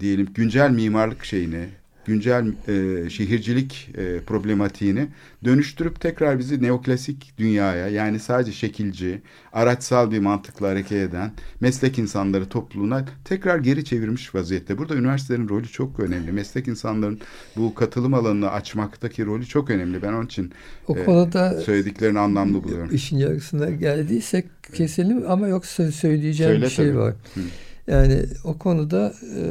[0.00, 1.68] diyelim güncel mimarlık şeyini,
[2.04, 5.08] güncel e, şehircilik e, problematiğini
[5.44, 12.48] dönüştürüp tekrar bizi neoklasik dünyaya yani sadece şekilci, araçsal bir mantıkla hareket eden meslek insanları
[12.48, 14.78] topluluğuna tekrar geri çevirmiş vaziyette.
[14.78, 16.32] Burada üniversitelerin rolü çok önemli.
[16.32, 17.20] Meslek insanların
[17.56, 20.02] bu katılım alanını açmaktaki rolü çok önemli.
[20.02, 20.52] Ben onun için
[20.88, 22.94] o e, konuda söylediklerini anlamlı buluyorum.
[22.94, 26.98] İşin yarısına geldiysek keselim ama yoksa söyleyeceğim Söyle bir şey tabii.
[26.98, 27.14] var.
[27.34, 27.40] Hı.
[27.86, 29.42] Yani o konuda e,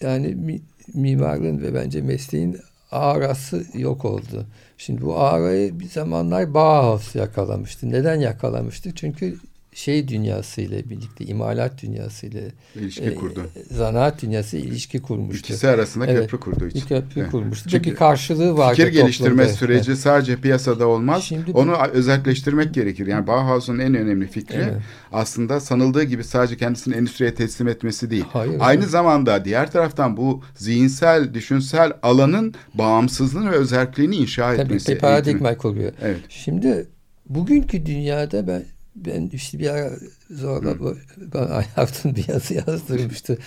[0.00, 0.60] yani
[0.94, 2.58] mi, mimarlığın ve bence mesleğin
[2.90, 4.46] ağrası yok oldu.
[4.78, 7.90] Şimdi bu ağrayı bir zamanlar Bauhaus yakalamıştı.
[7.90, 8.94] Neden yakalamıştı?
[8.94, 9.36] Çünkü
[9.72, 12.40] şey dünyasıyla birlikte, imalat dünyasıyla,
[12.74, 13.46] İlişki e, kurdu.
[13.70, 15.46] zanaat dünyası ilişki kurmuştu.
[15.52, 16.20] İkisi arasında Evet.
[16.20, 16.80] köprü kurduğu için.
[16.80, 17.30] Bir köprü Evet.
[17.30, 17.68] kurmuştu.
[17.70, 18.76] Çünkü bir karşılığı vardı.
[18.76, 19.52] Fikir geliştirme toplumda.
[19.52, 21.22] süreci sadece piyasada olmaz.
[21.24, 23.06] Şimdi- Onu özelleştirmek gerekir.
[23.06, 24.74] Yani Bauhaus'un en önemli fikri Evet.
[25.12, 28.24] aslında sanıldığı gibi sadece kendisini endüstriye teslim etmesi değil.
[28.32, 28.82] Hayır, Aynı hayır.
[28.82, 34.92] zamanda diğer taraftan bu zihinsel, düşünsel alanın bağımsızlığını ve özelliğini inşa Tabii etmesi.
[34.94, 35.92] bir paradigma kuruyor.
[36.02, 36.20] Evet.
[36.28, 36.86] Şimdi
[37.28, 38.62] bugünkü dünyada ben
[38.96, 39.90] ben işte bir ara
[40.30, 40.96] zorla bu-
[41.34, 43.38] bana Ayhart'ın bir yazı yazdırmıştı.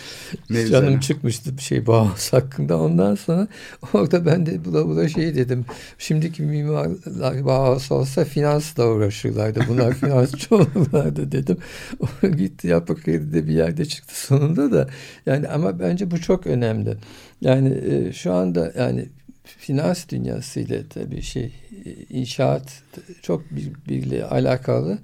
[0.69, 2.79] Canım çıkmıştı bir şey Bauhaus hakkında.
[2.79, 3.47] Ondan sonra
[3.93, 5.65] orada ben de bula bula şey dedim.
[5.97, 9.59] Şimdiki mimarlar Bauhaus olsa finansla uğraşırlardı.
[9.69, 11.57] Bunlar finansçı olurlardı dedim.
[11.99, 14.89] O gitti yapı kredide bir yerde çıktı sonunda da.
[15.25, 16.97] Yani ama bence bu çok önemli.
[17.41, 19.09] Yani e, şu anda yani
[19.43, 21.51] finans dünyasıyla tabii şey
[21.85, 22.83] e, inşaat
[23.21, 24.99] çok birbiriyle alakalı.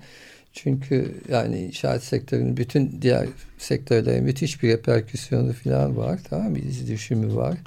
[0.53, 6.19] Çünkü yani inşaat sektörünün bütün diğer sektörlere müthiş bir reperküsyonu falan var.
[6.29, 6.57] Tamam mı?
[6.87, 7.57] Düşümü var.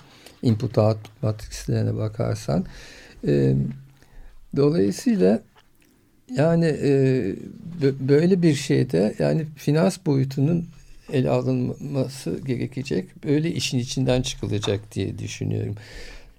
[0.42, 2.64] Input output matrislerine bakarsan.
[3.26, 3.54] Ee,
[4.56, 5.42] dolayısıyla
[6.30, 6.90] yani e,
[7.82, 10.66] bö- böyle bir şeyde yani finans boyutunun
[11.12, 13.24] ele alınması gerekecek.
[13.24, 15.74] Böyle işin içinden çıkılacak diye düşünüyorum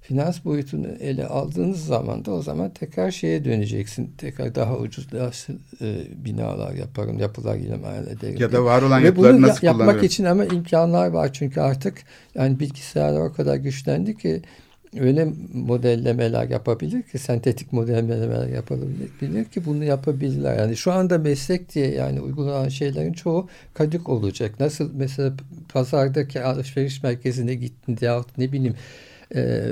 [0.03, 4.13] finans boyutunu ele aldığınız zaman da o zaman tekrar şeye döneceksin.
[4.17, 5.31] Tekrar daha ucuz daha
[5.81, 8.35] e, binalar yaparım, yapılar imal ederim.
[8.39, 10.05] Ya da var olan Ve yapıları bunu nasıl yapmak kullanırım?
[10.05, 12.03] için ama imkanlar var çünkü artık
[12.35, 14.41] yani bilgisayarlar o kadar güçlendi ki
[14.99, 20.57] öyle modellemeler yapabilir ki sentetik modellemeler yapabilir ki bunu yapabilirler.
[20.57, 24.59] Yani şu anda meslek diye yani uygulanan şeylerin çoğu kadük olacak.
[24.59, 25.33] Nasıl mesela
[25.69, 28.75] pazardaki alışveriş merkezine gittiğinde yahut ne bileyim
[29.35, 29.71] e,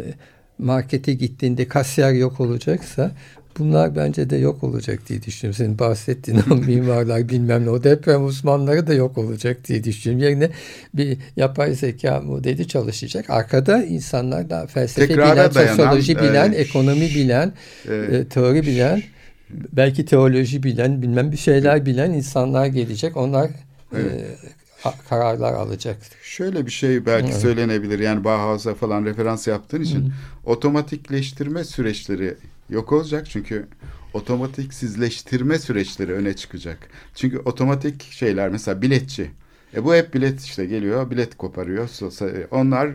[0.57, 3.11] markete gittiğinde kasiyer yok olacaksa
[3.59, 5.57] bunlar bence de yok olacak diye düşünüyorum.
[5.57, 10.23] Senin bahsettiğin o mimarlar bilmem ne o deprem uzmanları da yok olacak diye düşünüyorum.
[10.27, 10.49] Yerine
[10.93, 13.29] bir yapay zeka modeli çalışacak.
[13.29, 17.53] Arkada insanlar daha felsefe Tekrara bilen, dayanan, sosyoloji bilen, e, ekonomi bilen,
[17.89, 19.03] e, e, teori bilen,
[19.49, 23.17] belki teoloji bilen, bilmem bir şeyler bilen insanlar gelecek.
[23.17, 23.51] Onlar
[23.95, 24.37] Evet.
[24.85, 25.97] E, kararlar alacak.
[26.23, 27.41] Şöyle bir şey belki Evet.
[27.41, 27.99] söylenebilir.
[27.99, 30.13] Yani Bauhaus'a falan referans yaptığın için
[30.45, 32.35] otomatikleştirme süreçleri
[32.69, 33.27] yok olacak.
[33.29, 33.67] Çünkü
[34.13, 36.77] otomatiksizleştirme süreçleri öne çıkacak.
[37.15, 39.31] Çünkü otomatik şeyler mesela biletçi.
[39.75, 41.87] E bu hep bilet işte geliyor, bilet koparıyor.
[41.87, 42.89] So- Onlar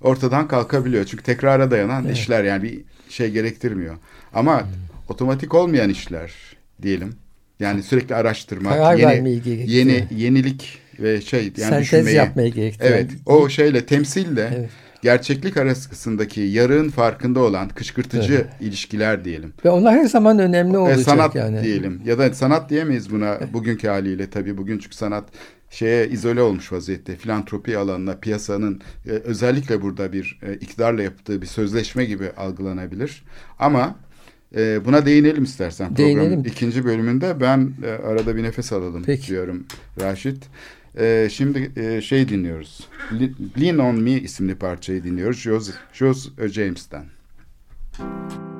[0.00, 1.04] ortadan kalkabiliyor.
[1.04, 2.16] Çünkü tekrara dayanan Evet.
[2.16, 3.96] işler yani bir şey gerektirmiyor.
[4.34, 4.62] Ama
[5.08, 6.32] otomatik olmayan işler
[6.82, 7.14] diyelim.
[7.60, 12.16] Yani sürekli araştırma, Karar yeni, yeni yenilik ve şey yani Sentez düşünmeyi.
[12.16, 12.92] yapmayı gerektiren.
[12.92, 14.70] Evet, o şeyle temsille Evet.
[15.02, 18.46] gerçeklik arasındaki yarığın farkında olan kışkırtıcı Evet.
[18.60, 19.52] ilişkiler diyelim.
[19.64, 21.62] Ve onlar her zaman önemli Ve olacak sanat yani.
[21.62, 25.24] diyelim ya da sanat diyemeyiz buna bugünkü haliyle tabii bugün çünkü sanat
[25.70, 27.16] şeye izole olmuş vaziyette.
[27.16, 33.24] Filantropi alanına, piyasanın e, özellikle burada bir e, iktidarla yaptığı bir sözleşme gibi algılanabilir.
[33.58, 33.96] Ama
[34.56, 36.42] e, buna değinelim istersen programın Değinelim.
[36.46, 37.40] ikinci bölümünde.
[37.40, 39.28] Ben e, arada bir nefes alalım Peki.
[39.28, 39.64] diyorum
[40.00, 40.44] Raşit.
[40.98, 42.80] E, şimdi e, şey dinliyoruz.
[43.20, 45.40] Le- Lean On Me isimli parçayı dinliyoruz.
[45.40, 47.04] Jos, Jos James'ten.
[47.96, 48.51] Sometimes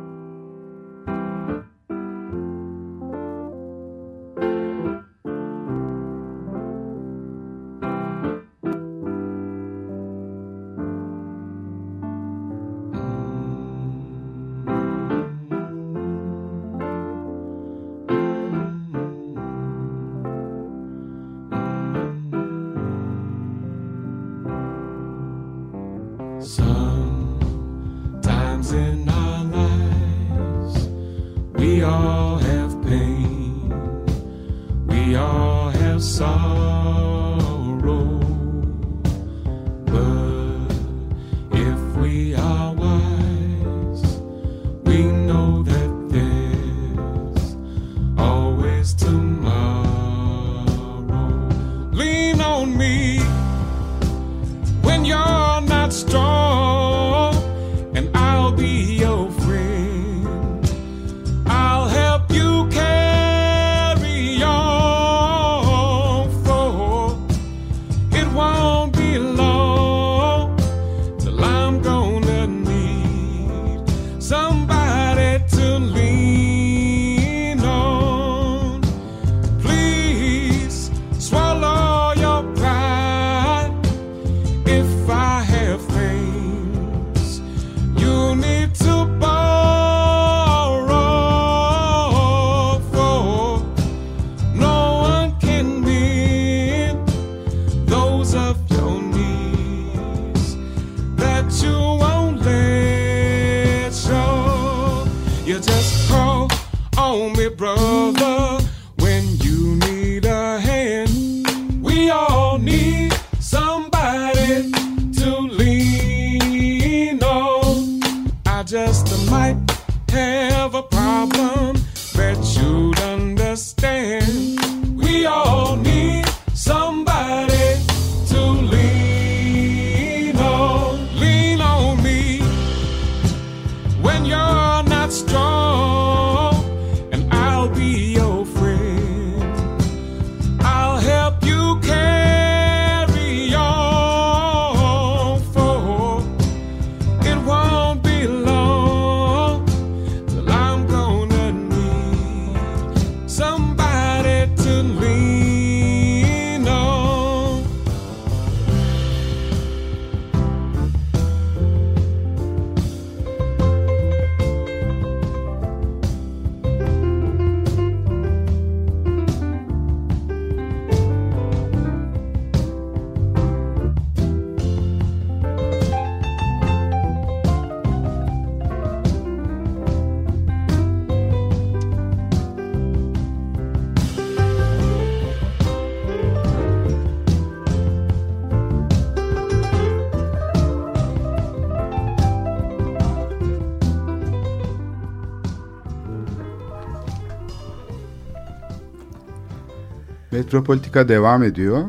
[200.53, 201.85] Metropolitika devam ediyor.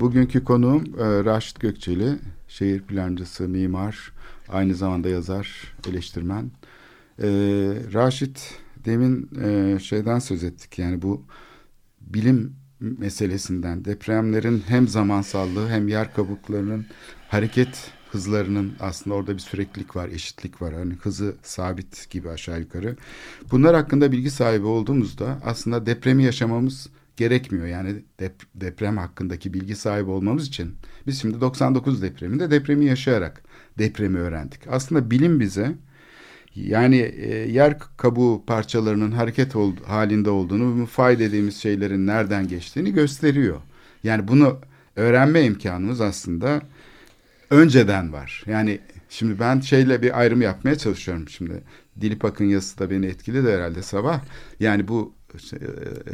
[0.00, 2.18] Bugünkü konuğum e, Raşit Gökçeli,
[2.48, 4.12] şehir plancısı, mimar,
[4.48, 6.50] aynı zamanda yazar, eleştirmen.
[7.18, 7.28] E,
[7.94, 11.22] Raşit demin e, şeyden söz ettik yani bu
[12.00, 16.86] bilim meselesinden, depremlerin hem zamansallığı hem yer kabuklarının
[17.28, 20.74] hareket hızlarının aslında orada bir süreklilik var, eşitlik var.
[20.74, 22.96] Hani hızı sabit gibi aşağı yukarı.
[23.50, 26.88] Bunlar hakkında bilgi sahibi olduğumuzda aslında depremi yaşamamız
[27.22, 27.66] gerekmiyor.
[27.66, 30.74] Yani dep- deprem hakkındaki bilgi sahibi olmamız için
[31.06, 33.42] biz şimdi 99 depreminde depremi yaşayarak
[33.78, 34.60] depremi öğrendik.
[34.68, 35.74] Aslında bilim bize
[36.54, 43.60] yani e, yer kabuğu parçalarının hareket ol, halinde olduğunu, fay dediğimiz şeylerin nereden geçtiğini gösteriyor.
[44.04, 44.58] Yani bunu
[44.96, 46.62] öğrenme imkanımız aslında
[47.50, 48.44] önceden var.
[48.46, 51.62] Yani şimdi ben şeyle bir ayrım yapmaya çalışıyorum şimdi.
[52.00, 54.20] Dilip Akın yazısı da beni etkiledi herhalde sabah.
[54.60, 55.14] Yani bu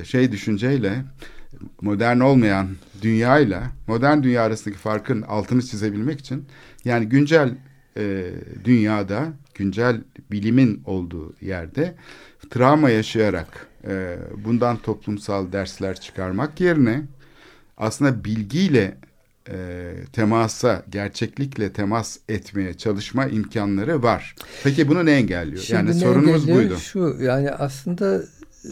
[0.05, 1.05] şey düşünceyle
[1.81, 2.69] modern olmayan
[3.03, 6.45] dünyayla modern dünya arasındaki farkın altını çizebilmek için
[6.85, 7.55] yani güncel
[7.97, 8.33] e,
[8.65, 10.01] dünyada güncel
[10.31, 11.95] bilimin olduğu yerde
[12.51, 17.03] travma yaşayarak e, bundan toplumsal dersler çıkarmak yerine
[17.77, 18.97] aslında bilgiyle
[19.51, 24.35] e, temasa, gerçeklikle temas etmeye çalışma imkanları var.
[24.65, 25.63] Peki bunu ne engelliyor?
[25.63, 26.71] Şimdi yani ne sorunumuz engelliyor?
[26.71, 26.81] buydu.
[26.81, 28.23] Şu yani aslında
[28.65, 28.71] e,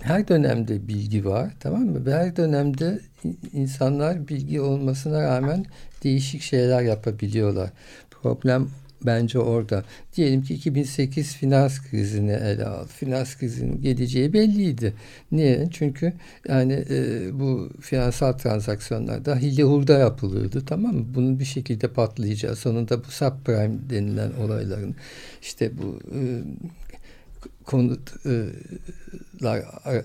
[0.00, 2.10] her dönemde bilgi var tamam mı?
[2.10, 5.64] Her dönemde in- insanlar bilgi olmasına rağmen
[6.04, 7.70] değişik şeyler yapabiliyorlar.
[8.10, 8.68] Problem
[9.06, 9.84] bence orada.
[10.16, 12.86] Diyelim ki 2008 finans krizini ele al.
[12.86, 14.94] Finans krizinin geleceği belliydi.
[15.32, 15.68] Niye?
[15.72, 16.12] Çünkü
[16.48, 21.04] yani e, bu finansal transaksiyonlarda hile hurda yapılıyordu tamam mı?
[21.14, 24.94] Bunun bir şekilde patlayacağı sonunda bu subprime denilen olayların
[25.42, 26.20] işte bu e,
[27.64, 30.04] konutlar e,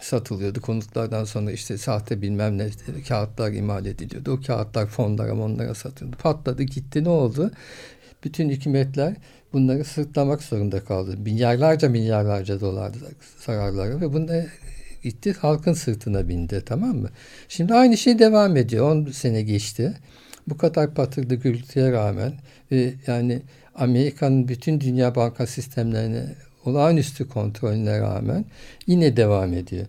[0.00, 0.60] satılıyordu.
[0.60, 2.70] Konutlardan sonra işte sahte bilmem ne
[3.08, 4.32] kağıtlar imal ediliyordu.
[4.32, 6.16] O kağıtlar fonlara monlara satılıyordu.
[6.22, 7.50] Patladı gitti ne oldu?
[8.24, 9.16] Bütün hükümetler
[9.52, 11.16] bunları sırtlamak zorunda kaldı.
[11.16, 12.92] Milyarlarca milyarlarca dolar
[13.46, 14.46] zararları ve bunlar
[15.02, 17.08] gitti halkın sırtına bindi tamam mı?
[17.48, 18.90] Şimdi aynı şey devam ediyor.
[18.90, 19.94] 10 sene geçti.
[20.46, 22.32] Bu kadar patırdı gürültüye rağmen
[22.72, 23.42] ve yani
[23.74, 28.44] Amerika'nın bütün dünya banka sistemlerine olağanüstü kontrolüne rağmen
[28.86, 29.86] yine devam ediyor.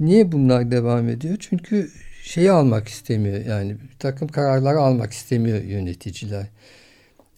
[0.00, 1.36] Niye bunlar devam ediyor?
[1.40, 1.90] Çünkü
[2.22, 6.46] şeyi almak istemiyor yani bir takım kararları almak istemiyor yöneticiler.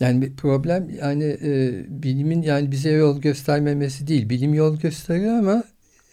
[0.01, 1.73] Yani bir problem yani e,
[2.03, 4.29] bilimin yani bize yol göstermemesi değil.
[4.29, 5.65] Bilim yol gösteriyor ama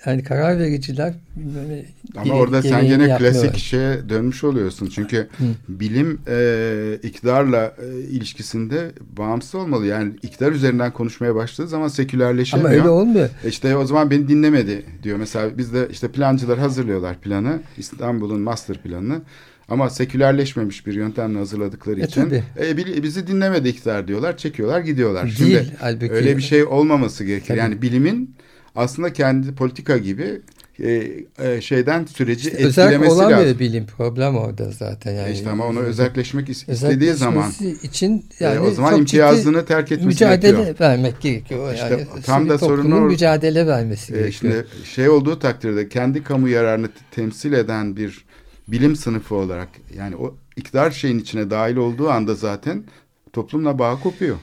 [0.05, 1.85] yani karar vericiler bilmem,
[2.15, 3.19] Ama gere- orada sen yapmıyorlar.
[3.19, 4.89] klasik şeye dönmüş oluyorsun.
[4.95, 5.27] Çünkü
[5.69, 9.85] bilim e, iktidarla e, ilişkisinde bağımsız olmalı.
[9.85, 12.69] Yani iktidar üzerinden konuşmaya başladığı zaman sekülerleşemiyor.
[12.69, 13.29] Ama öyle olmuyor.
[13.43, 15.17] E İşte o zaman beni dinlemedi diyor.
[15.17, 17.59] Mesela bizde işte plancılar hazırlıyorlar planı.
[17.77, 19.21] İstanbul'un master planını.
[19.69, 22.43] Ama sekülerleşmemiş bir yöntemle hazırladıkları E, için tabii.
[22.59, 24.37] e, bizi dinlemedi iktidar diyorlar.
[24.37, 25.23] Çekiyorlar gidiyorlar.
[25.23, 27.47] Değil, Şimdi halbuki- öyle bir şey olmaması gerekir.
[27.47, 27.57] Tabii.
[27.59, 28.35] Yani bilimin
[28.77, 30.41] aslında kendi politika gibi
[30.79, 33.59] e, e, şeyden süreci İşte özel etkilemesi olamıyor lazım.
[33.59, 35.29] bilim problem orada zaten yani.
[35.29, 37.51] E işte ama onu özelleşmek is- istediği zaman
[37.83, 40.79] için e, yani o zaman imtiyazını terk etmesi mücadele gerekiyor.
[40.79, 41.73] vermek gerekiyor.
[41.73, 44.53] İşte Yani tam da sorunu or- mücadele vermesi E, gerekiyor.
[44.73, 48.25] şimdi şey olduğu takdirde kendi kamu yararını temsil eden bir
[48.67, 52.83] bilim sınıfı olarak yani o iktidar şeyin içine dahil olduğu anda zaten
[53.33, 54.37] toplumla bağ kopuyor.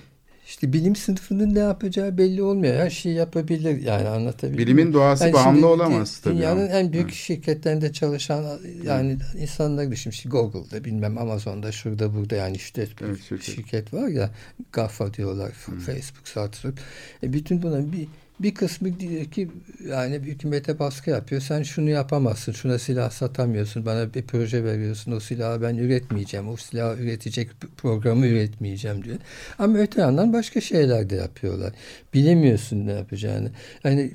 [0.65, 2.75] İşte bilim sınıfının ne yapacağı belli olmuyor.
[2.75, 6.79] Her şeyi yapabilir yani anlatabilir Bilimin doğası Yani bağımlı şimdi olamaz tabii Dünyanın ama.
[6.79, 8.45] en büyük şirketlerinde çalışan
[8.85, 10.11] yani insanlar düşün.
[10.11, 13.43] İşte Google'da bilmem Amazon'da şurada burada yani işte Evet, şirket.
[13.57, 13.95] şirket.
[13.95, 14.31] var ya
[14.73, 15.51] GAFA diyorlar.
[15.87, 16.79] Facebook, Satürk.
[17.23, 18.09] E bütün bunların bir
[18.41, 19.49] bir kısmı diyor ki
[19.89, 21.41] yani hükümete baskı yapıyor.
[21.41, 22.53] Sen şunu yapamazsın.
[22.53, 23.87] Şuna silah satamıyorsun.
[23.87, 25.13] Bana bir proje veriyorsun.
[25.13, 26.49] O silahı ben üretmeyeceğim.
[26.49, 29.17] O silahı üretecek programı üretmeyeceğim diyor.
[29.59, 31.73] Ama öte yandan başka şeyler de yapıyorlar.
[32.15, 33.51] Bilemiyorsun ne yapacağını.
[33.85, 34.13] Yani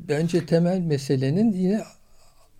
[0.00, 1.82] bence temel meselenin yine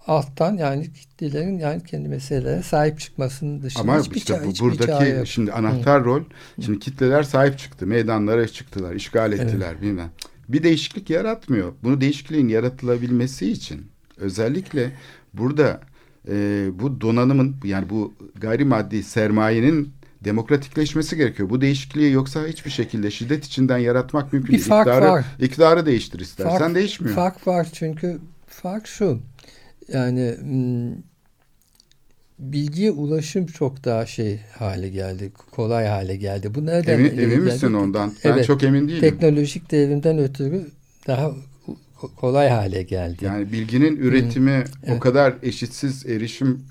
[0.07, 5.31] alttan yani kitlelerin yani kendi meselelere sahip çıkmasının dışında Ama hiçbir işte bu hiçbir buradaki
[5.31, 6.23] şimdi anahtar rol
[6.65, 7.87] şimdi kitleler sahip çıktı.
[7.87, 10.11] Meydanlara çıktılar, işgal ettiler bilmem.
[10.49, 11.73] Bir değişiklik yaratmıyor.
[11.83, 13.87] Bunu değişikliğin yaratılabilmesi için
[14.17, 14.93] özellikle
[15.35, 15.81] burada
[16.29, 19.93] e, bu donanımın yani bu gayrimaddi sermayenin
[20.25, 21.51] demokratikleşmesi gerekiyor.
[21.51, 24.69] Bu değişikliği yoksa hiçbir şekilde şiddet içinden yaratmak mümkün Bir değil.
[24.69, 25.25] fark İktidarı, var.
[25.41, 27.15] iktidarı değiştir istersen Fark- değişmiyor.
[27.15, 29.21] Fark var çünkü fark şu.
[29.93, 30.93] Yani hmm,
[32.39, 35.33] bilgiye ulaşım çok daha şey hale geldi.
[35.51, 36.55] Kolay hale geldi.
[36.55, 38.13] Bu nereden Emin, emin misin ondan?
[38.25, 38.47] Ben Evet.
[38.47, 39.01] çok emin değilim.
[39.01, 40.67] Teknolojik devrimden ötürü
[41.07, 41.27] daha
[42.01, 43.25] ko- kolay hale geldi.
[43.25, 45.01] Yani bilginin üretimi o Evet.
[45.01, 46.63] kadar eşitsiz erişim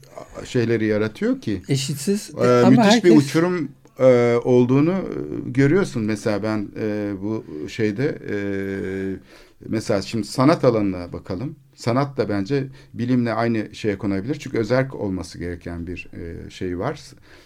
[0.45, 6.03] şeyleri yaratıyor ki Eşitsiz e, ama müthiş herkes bir uçurum e, olduğunu e, görüyorsun.
[6.03, 8.37] Mesela ben e, bu şeyde e,
[9.69, 11.55] mesela şimdi sanat alanına bakalım.
[11.75, 14.35] Sanat da bence bilimle aynı şeye konabilir.
[14.39, 16.99] Çünkü özerk olması gereken bir e, şey var.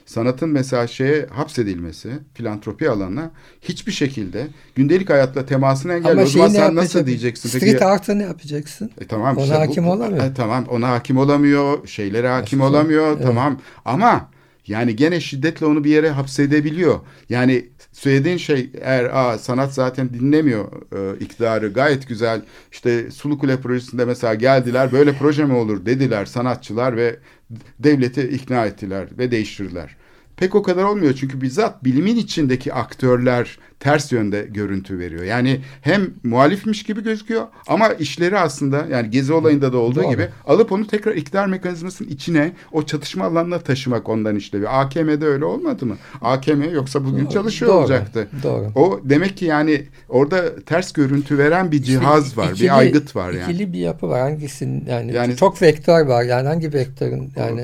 [0.06, 6.14] Sanatın mesela şeye hapsedilmesi, filantropi alanına hiçbir şekilde gündelik hayatla temasını engelliyor.
[6.14, 7.50] ama O zaman sen nasıl diyeceksin?
[7.50, 8.92] Street art'a ne yapacaksın?
[9.02, 10.24] E tamam Ona işte hakim bu- olamıyor.
[10.24, 11.88] E, tamam ona hakim olamıyor.
[11.88, 13.08] Şeylere hakim Aslında, olamıyor.
[13.14, 13.24] evet.
[13.24, 14.30] Tamam ama
[14.68, 17.00] yani gene şiddetle onu bir yere hapsedebiliyor.
[17.30, 22.42] Yani söylediğin şey eğer aa, sanat zaten dinlemiyor e, iktidarı gayet güzel.
[22.72, 27.20] İşte Sulu Kule projesinde mesela geldiler böyle proje mi olur dediler sanatçılar ve
[27.80, 29.96] devleti ikna ettiler ve değiştirdiler.
[30.38, 35.24] Pek o kadar olmuyor çünkü bizzat bilimin içindeki aktörler ters yönde görüntü veriyor.
[35.24, 40.10] Yani hem muhalifmiş gibi gözüküyor ama işleri aslında yani Gezi olayında da olduğu Doğru.
[40.12, 44.70] gibi alıp onu tekrar iktidar mekanizmasının içine o çatışma alanına taşımak ondan işlevi.
[44.70, 45.98] AKM'de öyle olmadı mı?
[46.22, 48.28] AKM yoksa bugün çalışıyor Doğru, olacaktı.
[48.44, 48.72] Doğru.
[48.76, 53.16] O demek ki yani orada ters görüntü veren bir cihaz İşte var, ikili- bir aygıt
[53.16, 53.52] var yani.
[53.54, 54.20] İkili bir yapı var.
[54.22, 56.24] Hangisinin yani, Yani- çok vektör var.
[56.24, 57.62] Yani hangi vektörün yani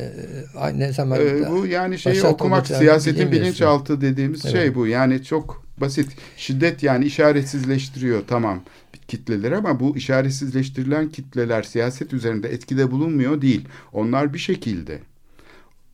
[0.61, 4.55] e, ne zaman Ee, bu yani şeyi okumak siyasetin bilinçaltı dediğimiz Evet.
[4.55, 4.87] şey bu.
[4.87, 6.11] Yani çok basit.
[6.37, 8.63] Şiddet yani işaretsizleştiriyor tamam
[9.07, 13.67] kitleleri ama bu işaretsizleştirilen kitleler siyaset üzerinde etkide bulunmuyor değil.
[13.93, 14.99] Onlar bir şekilde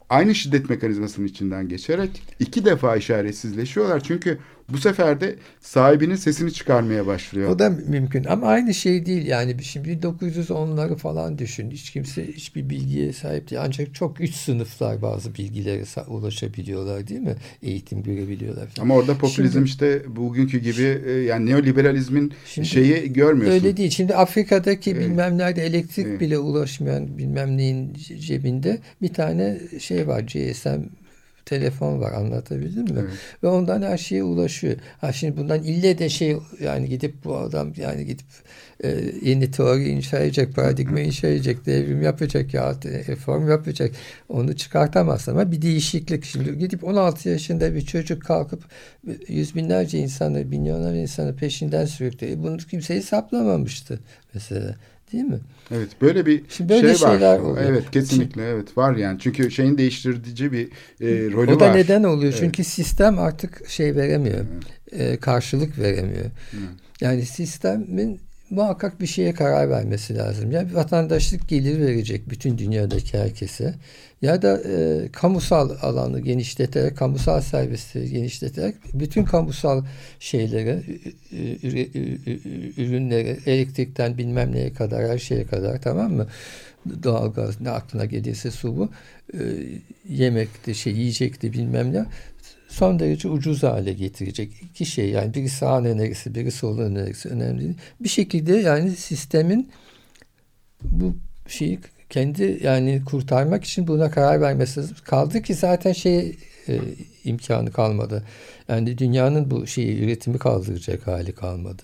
[0.10, 4.04] aynı şiddet mekanizmasının içinden geçerek iki defa işaretsizleşiyorlar.
[4.04, 4.40] Çünkü
[4.74, 7.50] bu sefer de sahibinin sesini çıkarmaya başlıyor.
[7.50, 12.70] O da mümkün ama aynı şey değil yani şimdi 1910'ları falan düşün hiç kimse hiçbir
[12.70, 18.86] bilgiye sahip değil ancak çok üst sınıflar bazı bilgilere ulaşabiliyorlar değil mi eğitim görebiliyorlar falan.
[18.86, 23.54] Ama orada popülizm Şimdi- işte bugünkü gibi e, yani neoliberalizmin Şimdi şeyi görmüyorsun.
[23.66, 23.90] Öyle değil.
[23.90, 25.02] Şimdi Afrika'daki Evet.
[25.06, 26.20] bilmem nerede elektrik Evet.
[26.22, 30.80] bile ulaşmayan bilmem neyin ce- cebinde bir tane şey var GSM
[31.46, 33.00] telefon var anlatabildim mi?
[33.00, 33.14] Evet.
[33.44, 34.76] Ve ondan her şeye ulaşıyor.
[35.02, 38.26] Ha şimdi bundan ille de şey yani gidip bu adam yani gidip
[38.84, 43.92] e, yeni teori inşa edecek, paradigma inşa edecek, devrim yapacak ya reform yapacak.
[44.30, 46.26] Onu çıkartamazsın ama bir değişiklik.
[46.26, 48.64] Şimdi gidip 16 yaşında bir çocuk kalkıp
[49.28, 52.38] yüz binlerce insanı, milyonlar insanı peşinden sürüklüyor.
[52.38, 54.00] Bunu kimse hesaplamamıştı
[54.34, 54.76] mesela.
[55.14, 55.40] Değil mi?
[55.72, 57.40] Evet böyle bir Şimdi böyle şey var.
[57.40, 57.66] oluyor.
[57.70, 59.20] Evet kesinlikle evet var yani.
[59.20, 60.66] Çünkü şeyin değiştirici bir
[61.02, 61.76] e, rolü O da var.
[61.76, 62.32] neden oluyor?
[62.32, 62.40] Evet.
[62.40, 64.46] Çünkü sistem artık şey veremiyor.
[64.92, 66.26] e, karşılık veremiyor.
[67.02, 68.20] Yani sistemin
[68.52, 70.52] muhakkak bir şeye karar vermesi lazım.
[70.52, 73.74] Ya bir vatandaşlık gelir verecek bütün dünyadaki herkese
[74.22, 79.84] ya da e, kamusal alanı genişleterek, kamusal servisleri genişleterek bütün kamusal
[80.20, 80.84] şeylere,
[82.78, 86.28] ürünlere, elektrikten bilmem neye kadar, her şeye kadar tamam mı?
[87.04, 88.90] Doğalgaz ne aklına gelirse su bu.
[89.34, 89.40] E,
[90.10, 92.06] yemekti, şey yiyecekti bilmem ne
[92.72, 97.62] son derece ucuz hale getirecek iki şey yani biri sağ enerjisi biri sol enerjisi önemli
[97.62, 97.78] değil.
[98.00, 99.70] Bir şekilde yani sistemin
[100.84, 101.16] bu
[101.48, 104.98] şeyi kendi yani kurtarmak için buna karar vermesi lazım.
[105.04, 106.80] Kaldı ki zaten şey e,
[107.24, 108.24] imkanı kalmadı.
[108.70, 111.84] Yani dünyanın bu şeyi üretimi kaldıracak hali kalmadı.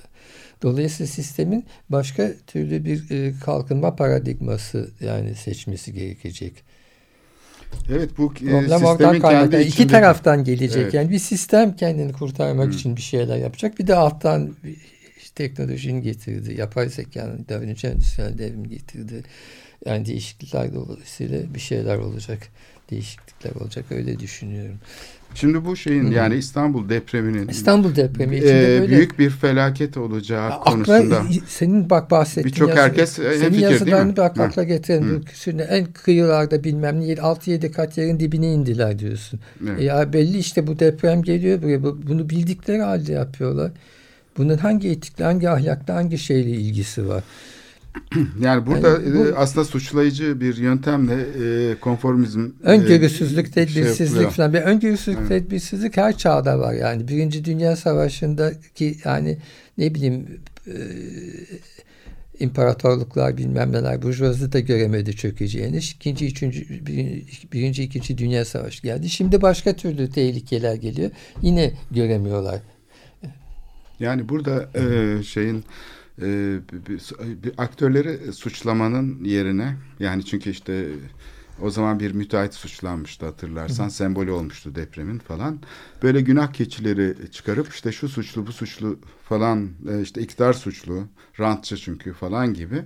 [0.62, 6.54] Dolayısıyla sistemin başka türlü bir e, kalkınma paradigması yani seçmesi gerekecek.
[7.90, 9.62] Evet bu e, Problem oradan kendi kaynaklı.
[9.62, 10.84] İki taraftan gelecek.
[10.84, 10.94] Evet.
[10.94, 12.72] Yani bir sistem kendini kurtarmak Hı.
[12.76, 13.80] için bir şeyler yapacak.
[13.80, 14.78] Bir de alttan bir
[15.36, 16.54] teknolojinin getirdi.
[16.58, 19.24] Yapay zekanın önce endüstriyel devrim getirdi.
[19.86, 22.40] Yani değişiklikler dolayısıyla bir şeyler olacak.
[22.92, 23.86] Değişiklikler olacak.
[23.92, 24.80] Öyle düşünüyorum.
[25.36, 26.14] Şimdi bu şeyin Hı.
[26.14, 31.24] yani İstanbul depreminin İstanbul depremi e, böyle büyük bir felaket olacağı akla, konusunda.
[31.48, 34.64] senin bak bahsettiğin Birçok herkes, e, senin değil yazılarını bak akla.
[35.20, 39.40] Bu küsürüne en kıyılarda bilmem ne 6-7 kat yerin dibine indiler diyorsun.
[39.68, 39.80] Evet.
[39.80, 41.84] E Ya belli işte bu deprem geliyor buraya.
[41.84, 43.72] Bu- Bunu bildikleri halde yapıyorlar.
[44.38, 47.24] Bunun hangi etikle, hangi ahlakla, hangi şeyle ilgisi var?
[48.42, 51.14] Yani burada Yani bu- e, aslında suçlayıcı bir yöntemle
[51.72, 54.32] e, konformizm Öngörüsüzlük, e, tedbirsizlik yapılıyor.
[54.32, 54.54] falan.
[54.54, 55.30] Bir öngörüsüzlük, Evet.
[55.30, 57.08] tedbirsizlik her çağda var yani.
[57.08, 59.38] Birinci Dünya Savaşı'ndaki yani
[59.78, 60.74] ne bileyim e,
[62.40, 65.78] imparatorluklar bilmem neler burjuvazi de göremedi çökeceğini.
[65.78, 69.10] İkinci, üçüncü, birinci, birinci, ikinci Dünya Savaşı geldi.
[69.10, 71.12] Şimdi başka türlü tehlikeler geliyor.
[71.42, 72.60] Yine göremiyorlar.
[74.00, 75.64] Yani burada e, şeyin
[76.22, 80.88] e, bir, bir- bir aktörleri suçlamanın yerine yani çünkü işte
[81.62, 83.90] O zaman bir müteahhit suçlanmıştı hatırlarsan.
[83.90, 85.60] Sembolü olmuştu depremin falan.
[86.04, 89.00] Böyle günah keçileri çıkarıp işte şu suçlu bu suçlu
[89.30, 91.04] falan e, işte iktidar suçlu,
[91.40, 92.84] rantçı çünkü falan gibi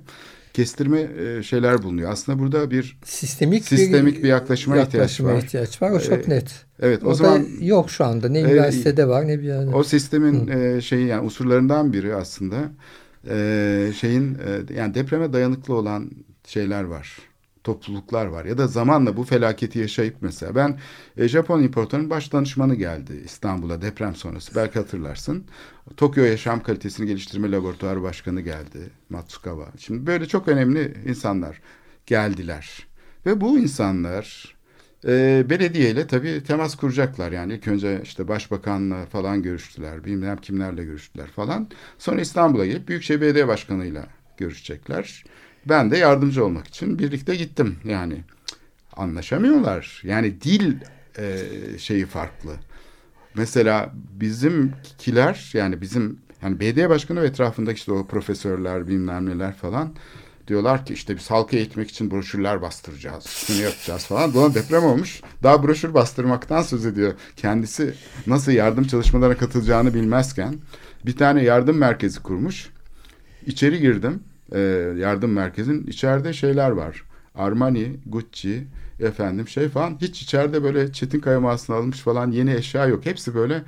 [0.53, 2.11] kestirme e, şeyler bulunuyor.
[2.11, 5.37] Aslında burada bir Sistemik, Sistemik bir yaklaşıma ihtiyaç var.
[5.37, 5.91] ihtiyaç var.
[5.91, 6.65] O çok Ee, net.
[6.79, 8.29] evet o, O, zaman yok şu anda.
[8.29, 9.69] Ne Ee, üniversitede var ne bir yerde.
[9.69, 12.71] o sistemin e, şeyi yani unsurlarından biri aslında
[13.29, 16.11] e, şeyin e, yani depreme dayanıklı olan
[16.47, 17.17] şeyler var.
[17.63, 20.79] Topluluklar var ya da zamanla bu felaketi yaşayıp mesela ben
[21.17, 25.43] e, Japon imparatorunun baş danışmanı geldi İstanbul'a deprem sonrası belki hatırlarsın.
[25.97, 29.71] Tokyo Yaşam Kalitesini Geliştirme Laboratuvarı Başkanı geldi Matsukawa.
[29.77, 31.61] Şimdi böyle çok önemli insanlar
[32.05, 32.87] geldiler
[33.25, 34.55] ve bu insanlar
[35.07, 37.31] e, belediyeyle tabii temas kuracaklar.
[37.31, 40.05] Yani ilk önce işte başbakanla falan görüştüler.
[40.05, 41.69] Bilmem kimlerle görüştüler falan.
[41.97, 44.05] Sonra İstanbul'a gelip Büyükşehir Belediye Başkanı'yla
[44.37, 45.23] görüşecekler.
[45.65, 47.77] Ben de yardımcı olmak için birlikte gittim.
[47.83, 48.23] Yani
[48.93, 50.01] anlaşamıyorlar.
[50.05, 50.75] Yani dil
[51.17, 51.47] e,
[51.77, 52.51] şeyi farklı.
[53.35, 59.95] Mesela bizimkiler yani bizim yani belediye başkanı ve etrafındaki işte o profesörler bilmem neler falan
[60.47, 63.25] diyorlar ki işte biz halka eğitmek için broşürler bastıracağız.
[63.25, 64.33] Şunu yapacağız falan.
[64.33, 65.21] Dolayısıyla deprem olmuş.
[65.43, 67.13] Daha broşür bastırmaktan söz ediyor.
[67.35, 67.93] Kendisi
[68.27, 70.55] nasıl yardım çalışmalarına katılacağını bilmezken
[71.05, 72.69] bir tane yardım merkezi kurmuş.
[73.45, 74.23] İçeri girdim.
[74.51, 74.59] e,
[74.97, 75.87] yardım merkezin.
[75.87, 77.03] içeride şeyler var.
[77.35, 78.67] Armani, Gucci,
[78.99, 79.97] efendim şey falan.
[80.01, 83.05] Hiç içeride böyle Çetin Kayamağısına alınmış falan yeni eşya yok.
[83.05, 83.63] Hepsi böyle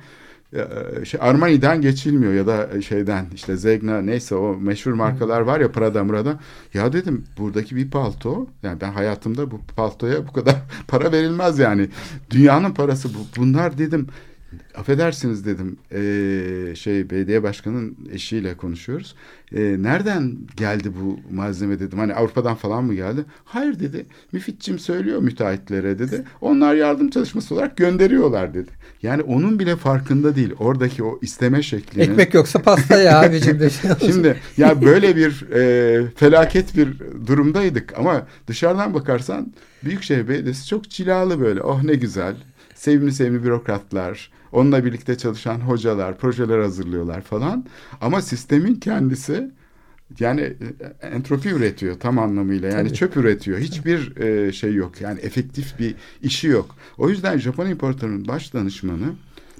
[1.04, 6.04] şey Armani'den geçilmiyor ya da şeyden işte Zegna neyse o meşhur markalar var ya Prada
[6.04, 6.38] Murada.
[6.74, 10.56] Ya dedim buradaki bir palto yani ben hayatımda bu paltoya bu kadar
[10.88, 11.88] para verilmez yani.
[12.30, 13.18] Dünyanın parası bu.
[13.40, 14.06] Bunlar dedim
[14.74, 19.14] affedersiniz dedim e, şey belediye başkanının eşiyle konuşuyoruz.
[19.52, 21.98] E, nereden geldi bu malzeme dedim.
[21.98, 23.24] Hani Avrupa'dan falan mı geldi?
[23.44, 24.06] Hayır dedi.
[24.32, 26.24] Müfitçim söylüyor müteahhitlere dedi.
[26.40, 28.70] Onlar yardım çalışması olarak gönderiyorlar dedi.
[29.02, 30.52] Yani onun bile farkında değil.
[30.58, 32.02] Oradaki o isteme şeklini.
[32.02, 33.70] Ekmek yoksa pasta ya abicim de.
[34.00, 36.88] Şimdi ya böyle bir e, felaket bir
[37.26, 39.52] durumdaydık ama dışarıdan bakarsan
[39.84, 41.62] Büyükşehir Belediyesi çok cilalı böyle.
[41.62, 42.34] Oh ne güzel.
[42.74, 47.66] Sevimli sevimli bürokratlar, onunla birlikte çalışan hocalar, projeler hazırlıyorlar falan.
[48.00, 49.50] Ama sistemin kendisi
[50.20, 50.40] yani
[51.02, 52.68] e, entropi üretiyor tam anlamıyla.
[52.68, 52.98] Yani Tabii.
[52.98, 53.58] çöp üretiyor.
[53.58, 55.00] Hiçbir e, şey yok.
[55.00, 56.76] Yani efektif bir işi yok.
[56.98, 59.14] O yüzden Japon imparatorunun baş danışmanı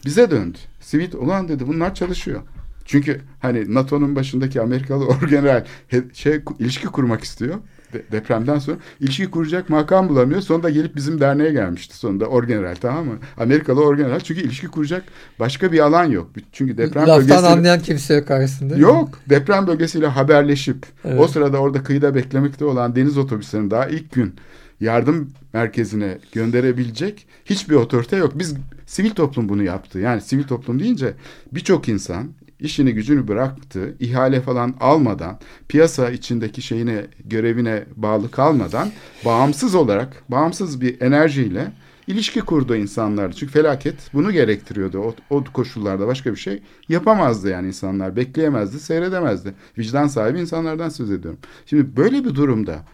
[0.04, 0.58] bize döndü.
[0.80, 2.42] Sivit ulan dedi bunlar çalışıyor.
[2.84, 5.64] Çünkü hani NATO'nun başındaki Amerikalı orgeneral
[6.12, 7.58] şey ilişki kurmak istiyor
[7.94, 10.40] de- depremden sonra ilişki kuracak makam bulamıyor.
[10.40, 13.14] Sonunda gelip bizim derneğe gelmişti sonunda orgeneral tamam mı?
[13.38, 15.04] Amerikalı orgeneral çünkü ilişki kuracak
[15.40, 16.30] başka bir alan yok.
[16.52, 18.76] Çünkü deprem Laftan bölgesi anlayan kimse yok karşısında.
[18.76, 19.18] Yok.
[19.30, 21.20] Deprem bölgesiyle haberleşip Evet.
[21.20, 24.34] o sırada orada kıyıda beklemekte olan deniz otobüslerinin daha ilk gün
[24.80, 28.32] yardım merkezine gönderebilecek hiçbir otorite yok.
[28.38, 28.54] Biz
[28.86, 29.98] sivil toplum bunu yaptı.
[29.98, 31.14] Yani sivil toplum deyince
[31.52, 32.28] birçok insan
[32.64, 35.38] işini gücünü bıraktı, ihale falan almadan,
[35.68, 38.90] piyasa içindeki şeyine, görevine bağlı kalmadan
[39.24, 41.72] bağımsız olarak, bağımsız bir enerjiyle
[42.06, 43.32] ilişki kurdu insanlar.
[43.32, 44.98] Çünkü felaket bunu gerektiriyordu.
[44.98, 48.16] O, o koşullarda başka bir şey yapamazdı yani insanlar.
[48.16, 49.54] Bekleyemezdi, seyredemezdi.
[49.78, 51.40] Vicdan sahibi insanlardan söz ediyorum.
[51.66, 52.84] Şimdi böyle bir durumda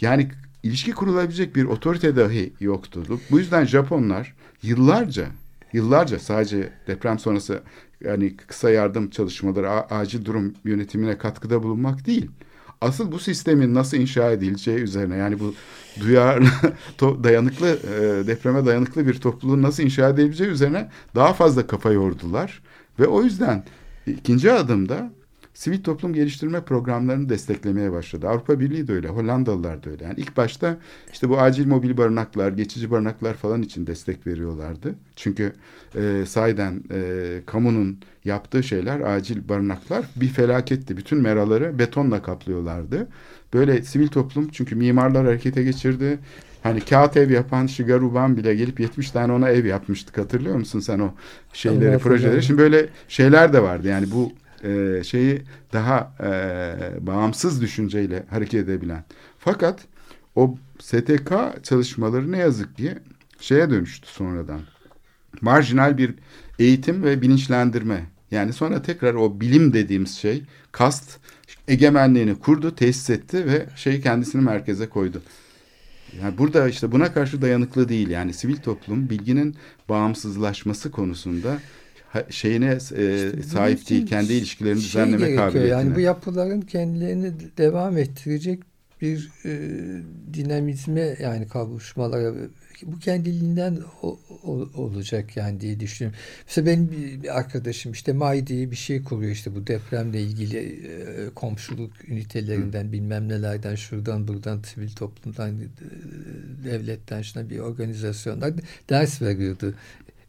[0.00, 0.28] yani
[0.62, 3.02] ilişki kurulabilecek bir otorite dahi yoktu.
[3.30, 5.26] Bu yüzden Japonlar yıllarca
[5.72, 7.62] yıllarca sadece deprem sonrası
[8.04, 12.30] yani kısa yardım çalışmaları, acil durum yönetimine katkıda bulunmak değil.
[12.80, 15.54] Asıl bu sistemin nasıl inşa edileceği üzerine yani bu
[16.00, 16.48] duyarlı,
[17.00, 22.62] dayanıklı, e, depreme dayanıklı bir topluluğun nasıl inşa edilebileceği üzerine daha fazla kafa yordular.
[22.98, 23.64] Ve o yüzden
[24.06, 25.12] ikinci adımda
[25.54, 28.28] sivil toplum geliştirme programlarını desteklemeye başladı.
[28.28, 30.04] Avrupa Birliği de öyle, Hollandalılar da öyle.
[30.04, 30.76] Yani ilk başta
[31.12, 34.94] işte bu acil mobil barınaklar, geçici barınaklar falan için destek veriyorlardı.
[35.16, 35.52] Çünkü
[35.94, 40.96] e, sahiden e, kamunun yaptığı şeyler, acil barınaklar bir felaketti.
[40.96, 43.08] Bütün meraları betonla kaplıyorlardı.
[43.54, 46.18] Böyle sivil toplum çünkü mimarlar harekete geçirdi.
[46.62, 50.18] Hani kağıt ev yapan Shigeru Ban bile gelip 70 tane ona ev yapmıştık.
[50.18, 51.14] Hatırlıyor musun sen o
[51.52, 52.42] şeyleri, projeleri?
[52.42, 53.88] Şimdi böyle şeyler de vardı.
[53.88, 54.32] Yani bu
[54.62, 55.42] e, şeyi
[55.72, 59.04] daha e, bağımsız düşünceyle hareket edebilen.
[59.38, 59.80] Fakat
[60.36, 61.32] o STK
[61.62, 62.94] çalışmaları ne yazık ki
[63.40, 64.60] şeye dönüştü sonradan.
[65.40, 66.14] Marjinal bir
[66.58, 68.06] eğitim ve bilinçlendirme.
[68.30, 70.42] Yani sonra tekrar o bilim dediğimiz şey
[70.72, 71.18] kast
[71.68, 75.22] egemenliğini kurdu, tesis etti ve şeyi kendisini merkeze koydu.
[76.22, 78.08] Yani burada işte buna karşı dayanıklı değil.
[78.10, 79.56] Yani sivil toplum bilginin
[79.88, 81.58] bağımsızlaşması konusunda
[82.30, 84.06] şeyine e, sahip değil.
[84.06, 85.68] Kendi ilişkilerini şey düzenleme kabiliyetine.
[85.70, 88.62] Yani bu yapıların kendilerini devam ettirecek
[89.00, 89.50] bir e,
[90.34, 92.34] dinamizme yani kavuşmalara
[92.86, 96.20] bu kendiliğinden o- o- olacak yani diye düşünüyorum.
[96.46, 100.58] Mesela benim bir, bir arkadaşım işte MAI diye bir şey kuruyor işte bu depremle ilgili
[100.58, 105.64] e, komşuluk ünitelerinden bilmem nelerden şuradan buradan sivil toplumdan e,
[106.64, 108.52] devletten şuna bir organizasyonlar
[108.90, 109.74] ders veriyordu.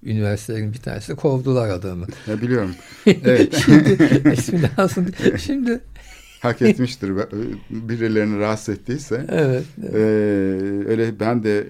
[0.05, 2.05] Üniversitelerin bir tanesi kovdular adamı.
[2.27, 2.75] Ya biliyorum.
[3.05, 3.55] Evet.
[3.65, 5.07] Şimdi lazım.
[5.23, 5.37] değil.
[5.37, 5.79] Şimdi
[6.43, 7.11] Hak etmiştir.
[7.69, 9.25] Birilerini rahatsız ettiyse.
[9.29, 9.63] evet.
[9.93, 9.97] Ee,
[10.87, 11.63] öyle ben de e,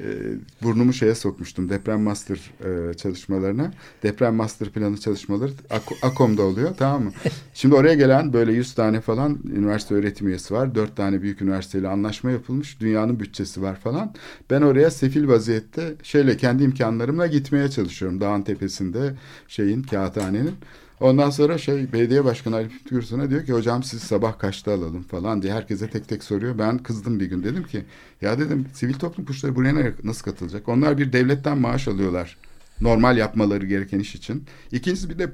[0.64, 2.52] burnumu şeye sokmuştum deprem master
[2.90, 3.72] e, çalışmalarına.
[4.04, 7.12] Deprem master planı çalışmaları Ak- AKOM'da oluyor tamam mı?
[7.54, 10.76] Şimdi oraya gelen böyle 100 tane falan üniversite öğretim üyesi var.
[10.76, 12.80] 4 tane büyük üniversiteyle anlaşma yapılmış.
[12.80, 14.14] Dünyanın bütçesi var falan.
[14.50, 18.22] Ben oraya sefil vaziyette şeyle kendi imkanlarımla gitmeye çalışıyorum.
[18.22, 19.14] Dağın tepesinde
[19.48, 20.52] şeyin kağıthanenin.
[21.04, 25.04] Ondan sonra şey belediye başkanı Ali Fikri Gürsun'a diyor ki hocam siz sabah kaçta alalım
[25.04, 26.58] falan diye herkese tek tek soruyor.
[26.58, 27.86] Ben kızdım bir gün dedim ki
[28.22, 30.70] ya dedim sivil toplum kuruluşları buraya nasıl katılacak?
[30.70, 32.38] Onlar bir devletten maaş alıyorlar.
[32.82, 34.46] Normal yapmaları gereken iş için.
[34.72, 35.32] İkincisi bir de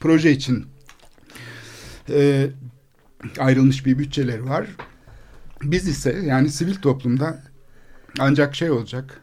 [0.00, 0.66] proje için
[2.08, 2.50] e,
[3.38, 4.66] ayrılmış bir bütçeleri var.
[5.62, 7.42] Biz ise yani sivil toplumda
[8.18, 9.20] ancak şey olacak,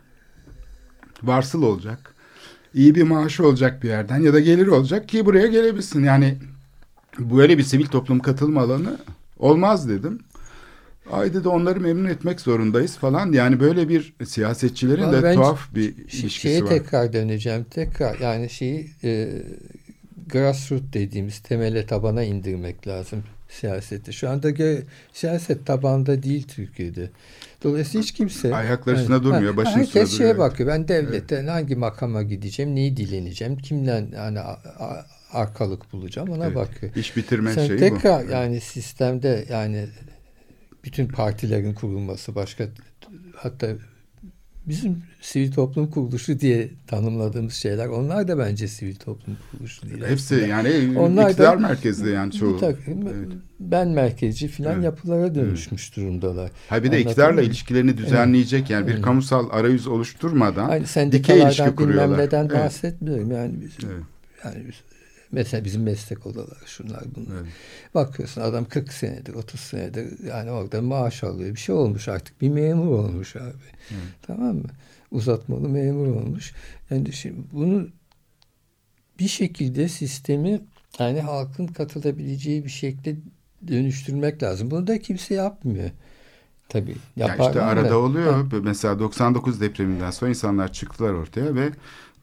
[1.23, 2.16] varsıl olacak,
[2.73, 6.03] iyi bir maaşı olacak bir yerden ya da gelir olacak ki buraya gelebilsin.
[6.03, 6.37] Yani
[7.19, 8.97] böyle bir sivil toplum katılma alanı
[9.39, 10.19] olmaz dedim.
[11.11, 13.31] Ay dedi onları memnun etmek zorundayız falan.
[13.31, 16.69] Yani böyle bir siyasetçilerin Vallahi de tuhaf bir ilişkisi şeye var.
[16.69, 17.63] tekrar döneceğim.
[17.63, 19.29] Tekrar yani şeyi e,
[20.27, 24.13] grassroots dediğimiz temele tabana indirmek lazım siyaseti.
[24.13, 24.51] Şu anda
[25.13, 27.09] siyaset tabanda değil Türkiye'de.
[27.63, 30.37] Dolayısıyla hiç kimse Ayakları üstünde durmuyor, başının herkes üstünde şeye duruyor.
[30.37, 30.69] bakıyor.
[30.69, 34.39] Ben devletten hangi makama gideceğim, neyi dileneceğim, kimden hani
[35.31, 36.95] arkalık bulacağım ona Evet, bakıyor.
[36.95, 38.31] İş bitirme Sen şeyi tekrar bu.
[38.31, 39.87] yani sistemde yani
[40.83, 42.65] bütün partilerin kurulması başka
[43.35, 43.67] hatta
[44.67, 50.03] bizim sivil toplum kuruluşu diye tanımladığımız şeyler onlar da bence sivil toplum kuruluşu değil.
[50.07, 50.47] Hepsi aslında.
[50.47, 52.59] yani Onlar da- iktidar merkezli yani çoğu.
[52.59, 53.27] Takım Evet.
[53.59, 54.83] ben merkezci filan Evet.
[54.83, 56.51] yapılara dönüşmüş durumdalar.
[56.69, 59.01] Ha bir de iktidarla ilişkilerini düzenleyecek yani bir Evet.
[59.01, 62.19] kamusal arayüz oluşturmadan Aynı dikey sendikalardan ilişki kuruyorlar.
[62.19, 62.51] neden Evet.
[62.59, 63.31] bahsetmiyorum.
[63.31, 64.03] Yani biz, Evet.
[64.45, 64.75] yani biz,
[65.31, 67.41] mesela bizim meslek odaları şunlar bunlar.
[67.41, 67.51] Evet.
[67.93, 71.49] Bakıyorsun adam 40 senedir 30 senedir yani orada maaş alıyor.
[71.55, 73.53] Bir şey olmuş artık bir memur olmuş abi.
[74.21, 74.67] Tamam mı?
[75.11, 76.53] Uzatmalı memur olmuş.
[76.89, 77.87] Yani şimdi bunu
[79.19, 80.61] bir şekilde sistemi
[80.99, 83.15] yani halkın katılabileceği bir şekilde
[83.67, 84.71] dönüştürmek lazım.
[84.71, 85.89] Bunu da kimse yapmıyor.
[86.69, 86.95] Tabii.
[87.15, 88.33] Ya Yaparlar işte da- arada oluyor.
[88.51, 91.69] Ha, Mesela 99 depreminden sonra insanlar çıktılar ortaya ve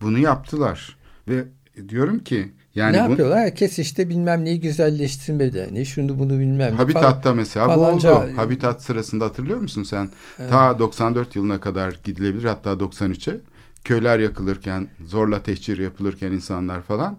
[0.01, 0.97] bunu yaptılar.
[1.29, 1.45] Ve
[1.89, 3.39] diyorum ki yani ne bu yapıyorlar?
[3.39, 5.87] Herkes işte bilmem neyi güzelleştirme derneği.
[5.87, 6.59] Şunu bunu bilmem.
[6.59, 6.77] ne falan.
[6.77, 8.37] Habitatta mesela bu falanca- oldu.
[8.37, 10.09] Habitat sırasında hatırlıyor musun sen?
[10.51, 13.41] Ta 94 yılına kadar gidilebilir hatta 93'e.
[13.85, 17.19] Köyler yakılırken, zorla tehcir yapılırken insanlar falan.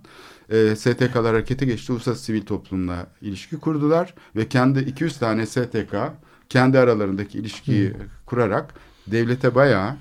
[0.49, 1.91] E, STK'lar harekete geçti.
[1.91, 4.13] Uluslararası sivil toplumla ilişki kurdular.
[4.35, 5.95] Ve kendi 200 tane STK
[6.49, 7.93] kendi aralarındaki ilişkiyi
[8.25, 8.73] kurarak
[9.07, 9.95] devlete bayağı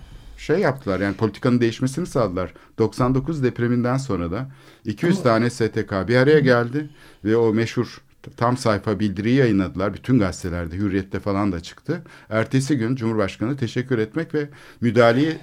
[0.45, 1.01] şey yaptılar.
[1.01, 2.55] Yani politikanın değişmesini sağladılar.
[2.79, 4.51] 99 depreminden sonra da
[4.85, 6.91] 200 tane STK bir araya geldi
[7.25, 8.01] ve o meşhur
[8.37, 9.95] tam sayfa bildiriyi yayınladılar.
[9.95, 12.03] Bütün gazetelerde, Hürriyet'te falan da çıktı.
[12.31, 14.49] Ertesi gün Cumhurbaşkanı teşekkür etmek ve
[14.81, 15.39] müdahaleyi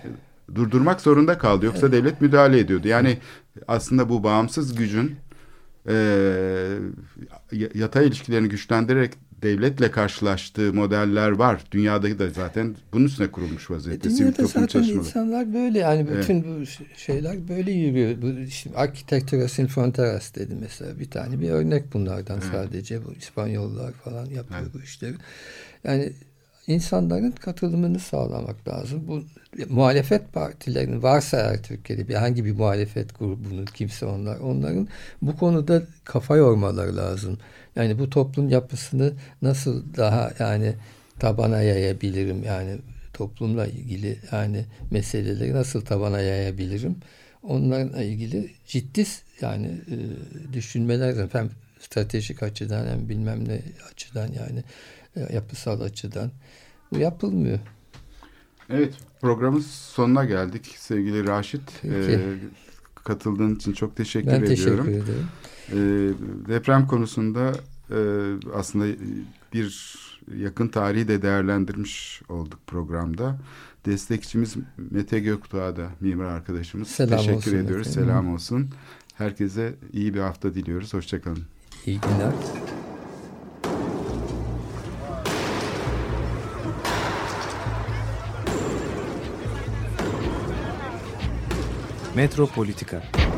[0.56, 1.66] durdurmak zorunda kaldı.
[1.66, 2.88] Yoksa devlet müdahale ediyordu.
[2.88, 3.18] Yani
[3.68, 5.16] aslında bu bağımsız gücün
[5.88, 5.96] e,
[7.74, 9.12] yatay ilişkilerini güçlendirerek
[9.44, 11.64] devletle karşılaştığı modeller var.
[11.72, 14.10] Dünyada da zaten bunun üstüne kurulmuş vaziyette.
[14.10, 15.00] E, Dünyada zaten çalışmaları.
[15.08, 16.22] insanlar böyle yani Evet.
[16.22, 18.22] bütün bu ş- şeyler böyle yürüyor.
[18.22, 23.92] Bu işte Architectura Sin Fronteras dedi mesela bir tane bir örnek bunlardan sadece bu İspanyollar
[23.92, 24.74] falan yapıyor Evet.
[24.74, 25.14] bu işleri.
[25.84, 26.12] Yani
[26.68, 29.08] insanların katılımını sağlamak lazım.
[29.08, 29.24] Bu
[29.70, 34.88] muhalefet partilerinin varsa eğer Türkiye'de bir hangi bir muhalefet grubunun kimse onlar onların
[35.22, 37.38] bu konuda kafa yormaları lazım.
[37.76, 40.76] Yani bu toplum yapısını nasıl daha yani
[41.20, 42.78] tabana yayabilirim yani
[43.14, 46.96] toplumla ilgili yani meseleleri nasıl tabana yayabilirim
[47.44, 49.06] onlarla ilgili ciddi
[49.42, 51.50] yani e, düşünmeler hem
[51.80, 53.62] stratejik açıdan hem bilmem ne
[53.92, 54.64] açıdan yani
[55.16, 56.32] e, yapısal açıdan
[56.92, 57.60] bu yapılmıyor.
[58.70, 61.62] Evet programın sonuna geldik sevgili Raşit.
[61.82, 61.96] Peki.
[61.96, 62.20] Ee,
[63.04, 64.86] katıldığın için çok teşekkür Ben ediyorum.
[64.86, 65.28] teşekkür ederim.
[65.72, 65.78] Ee,
[66.48, 67.52] deprem konusunda
[67.90, 68.00] e,
[68.54, 68.86] aslında
[69.54, 69.96] bir
[70.38, 73.38] yakın tarihi de değerlendirmiş olduk programda.
[73.86, 74.56] Destekçimiz
[74.92, 76.88] Mete Göktuğ'a da mimar arkadaşımız.
[76.88, 77.88] Selam Teşekkür olsun ediyoruz.
[77.88, 78.10] Efendim.
[78.10, 78.70] Selam olsun.
[79.16, 80.94] Herkese iyi bir hafta diliyoruz.
[80.94, 81.44] Hoşçakalın.
[81.86, 82.34] İyi günler.
[92.16, 93.31] Metropolitika Metropolitika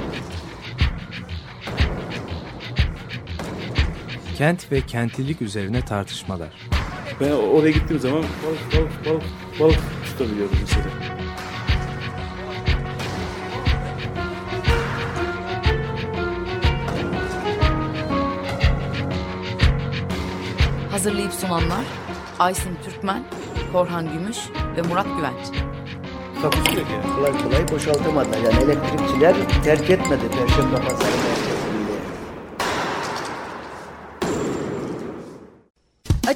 [4.38, 6.50] Kent ve kentlilik üzerine tartışmalar.
[7.22, 9.24] Ben oraya gittiğim zaman balık balık balık
[9.60, 10.86] balık tutabiliyorum mesela.
[20.92, 21.86] Hazırlayıp sunanlar
[22.40, 23.24] Aysin Türkmen,
[23.72, 24.38] Korhan Gümüş
[24.78, 25.64] ve Murat Güvenç.
[26.42, 27.16] Takusu yok yani.
[27.16, 28.38] Kolay kolay boşaltamadılar.
[28.38, 31.53] Yani elektrikçiler terk etmedi Perşembe Pazarı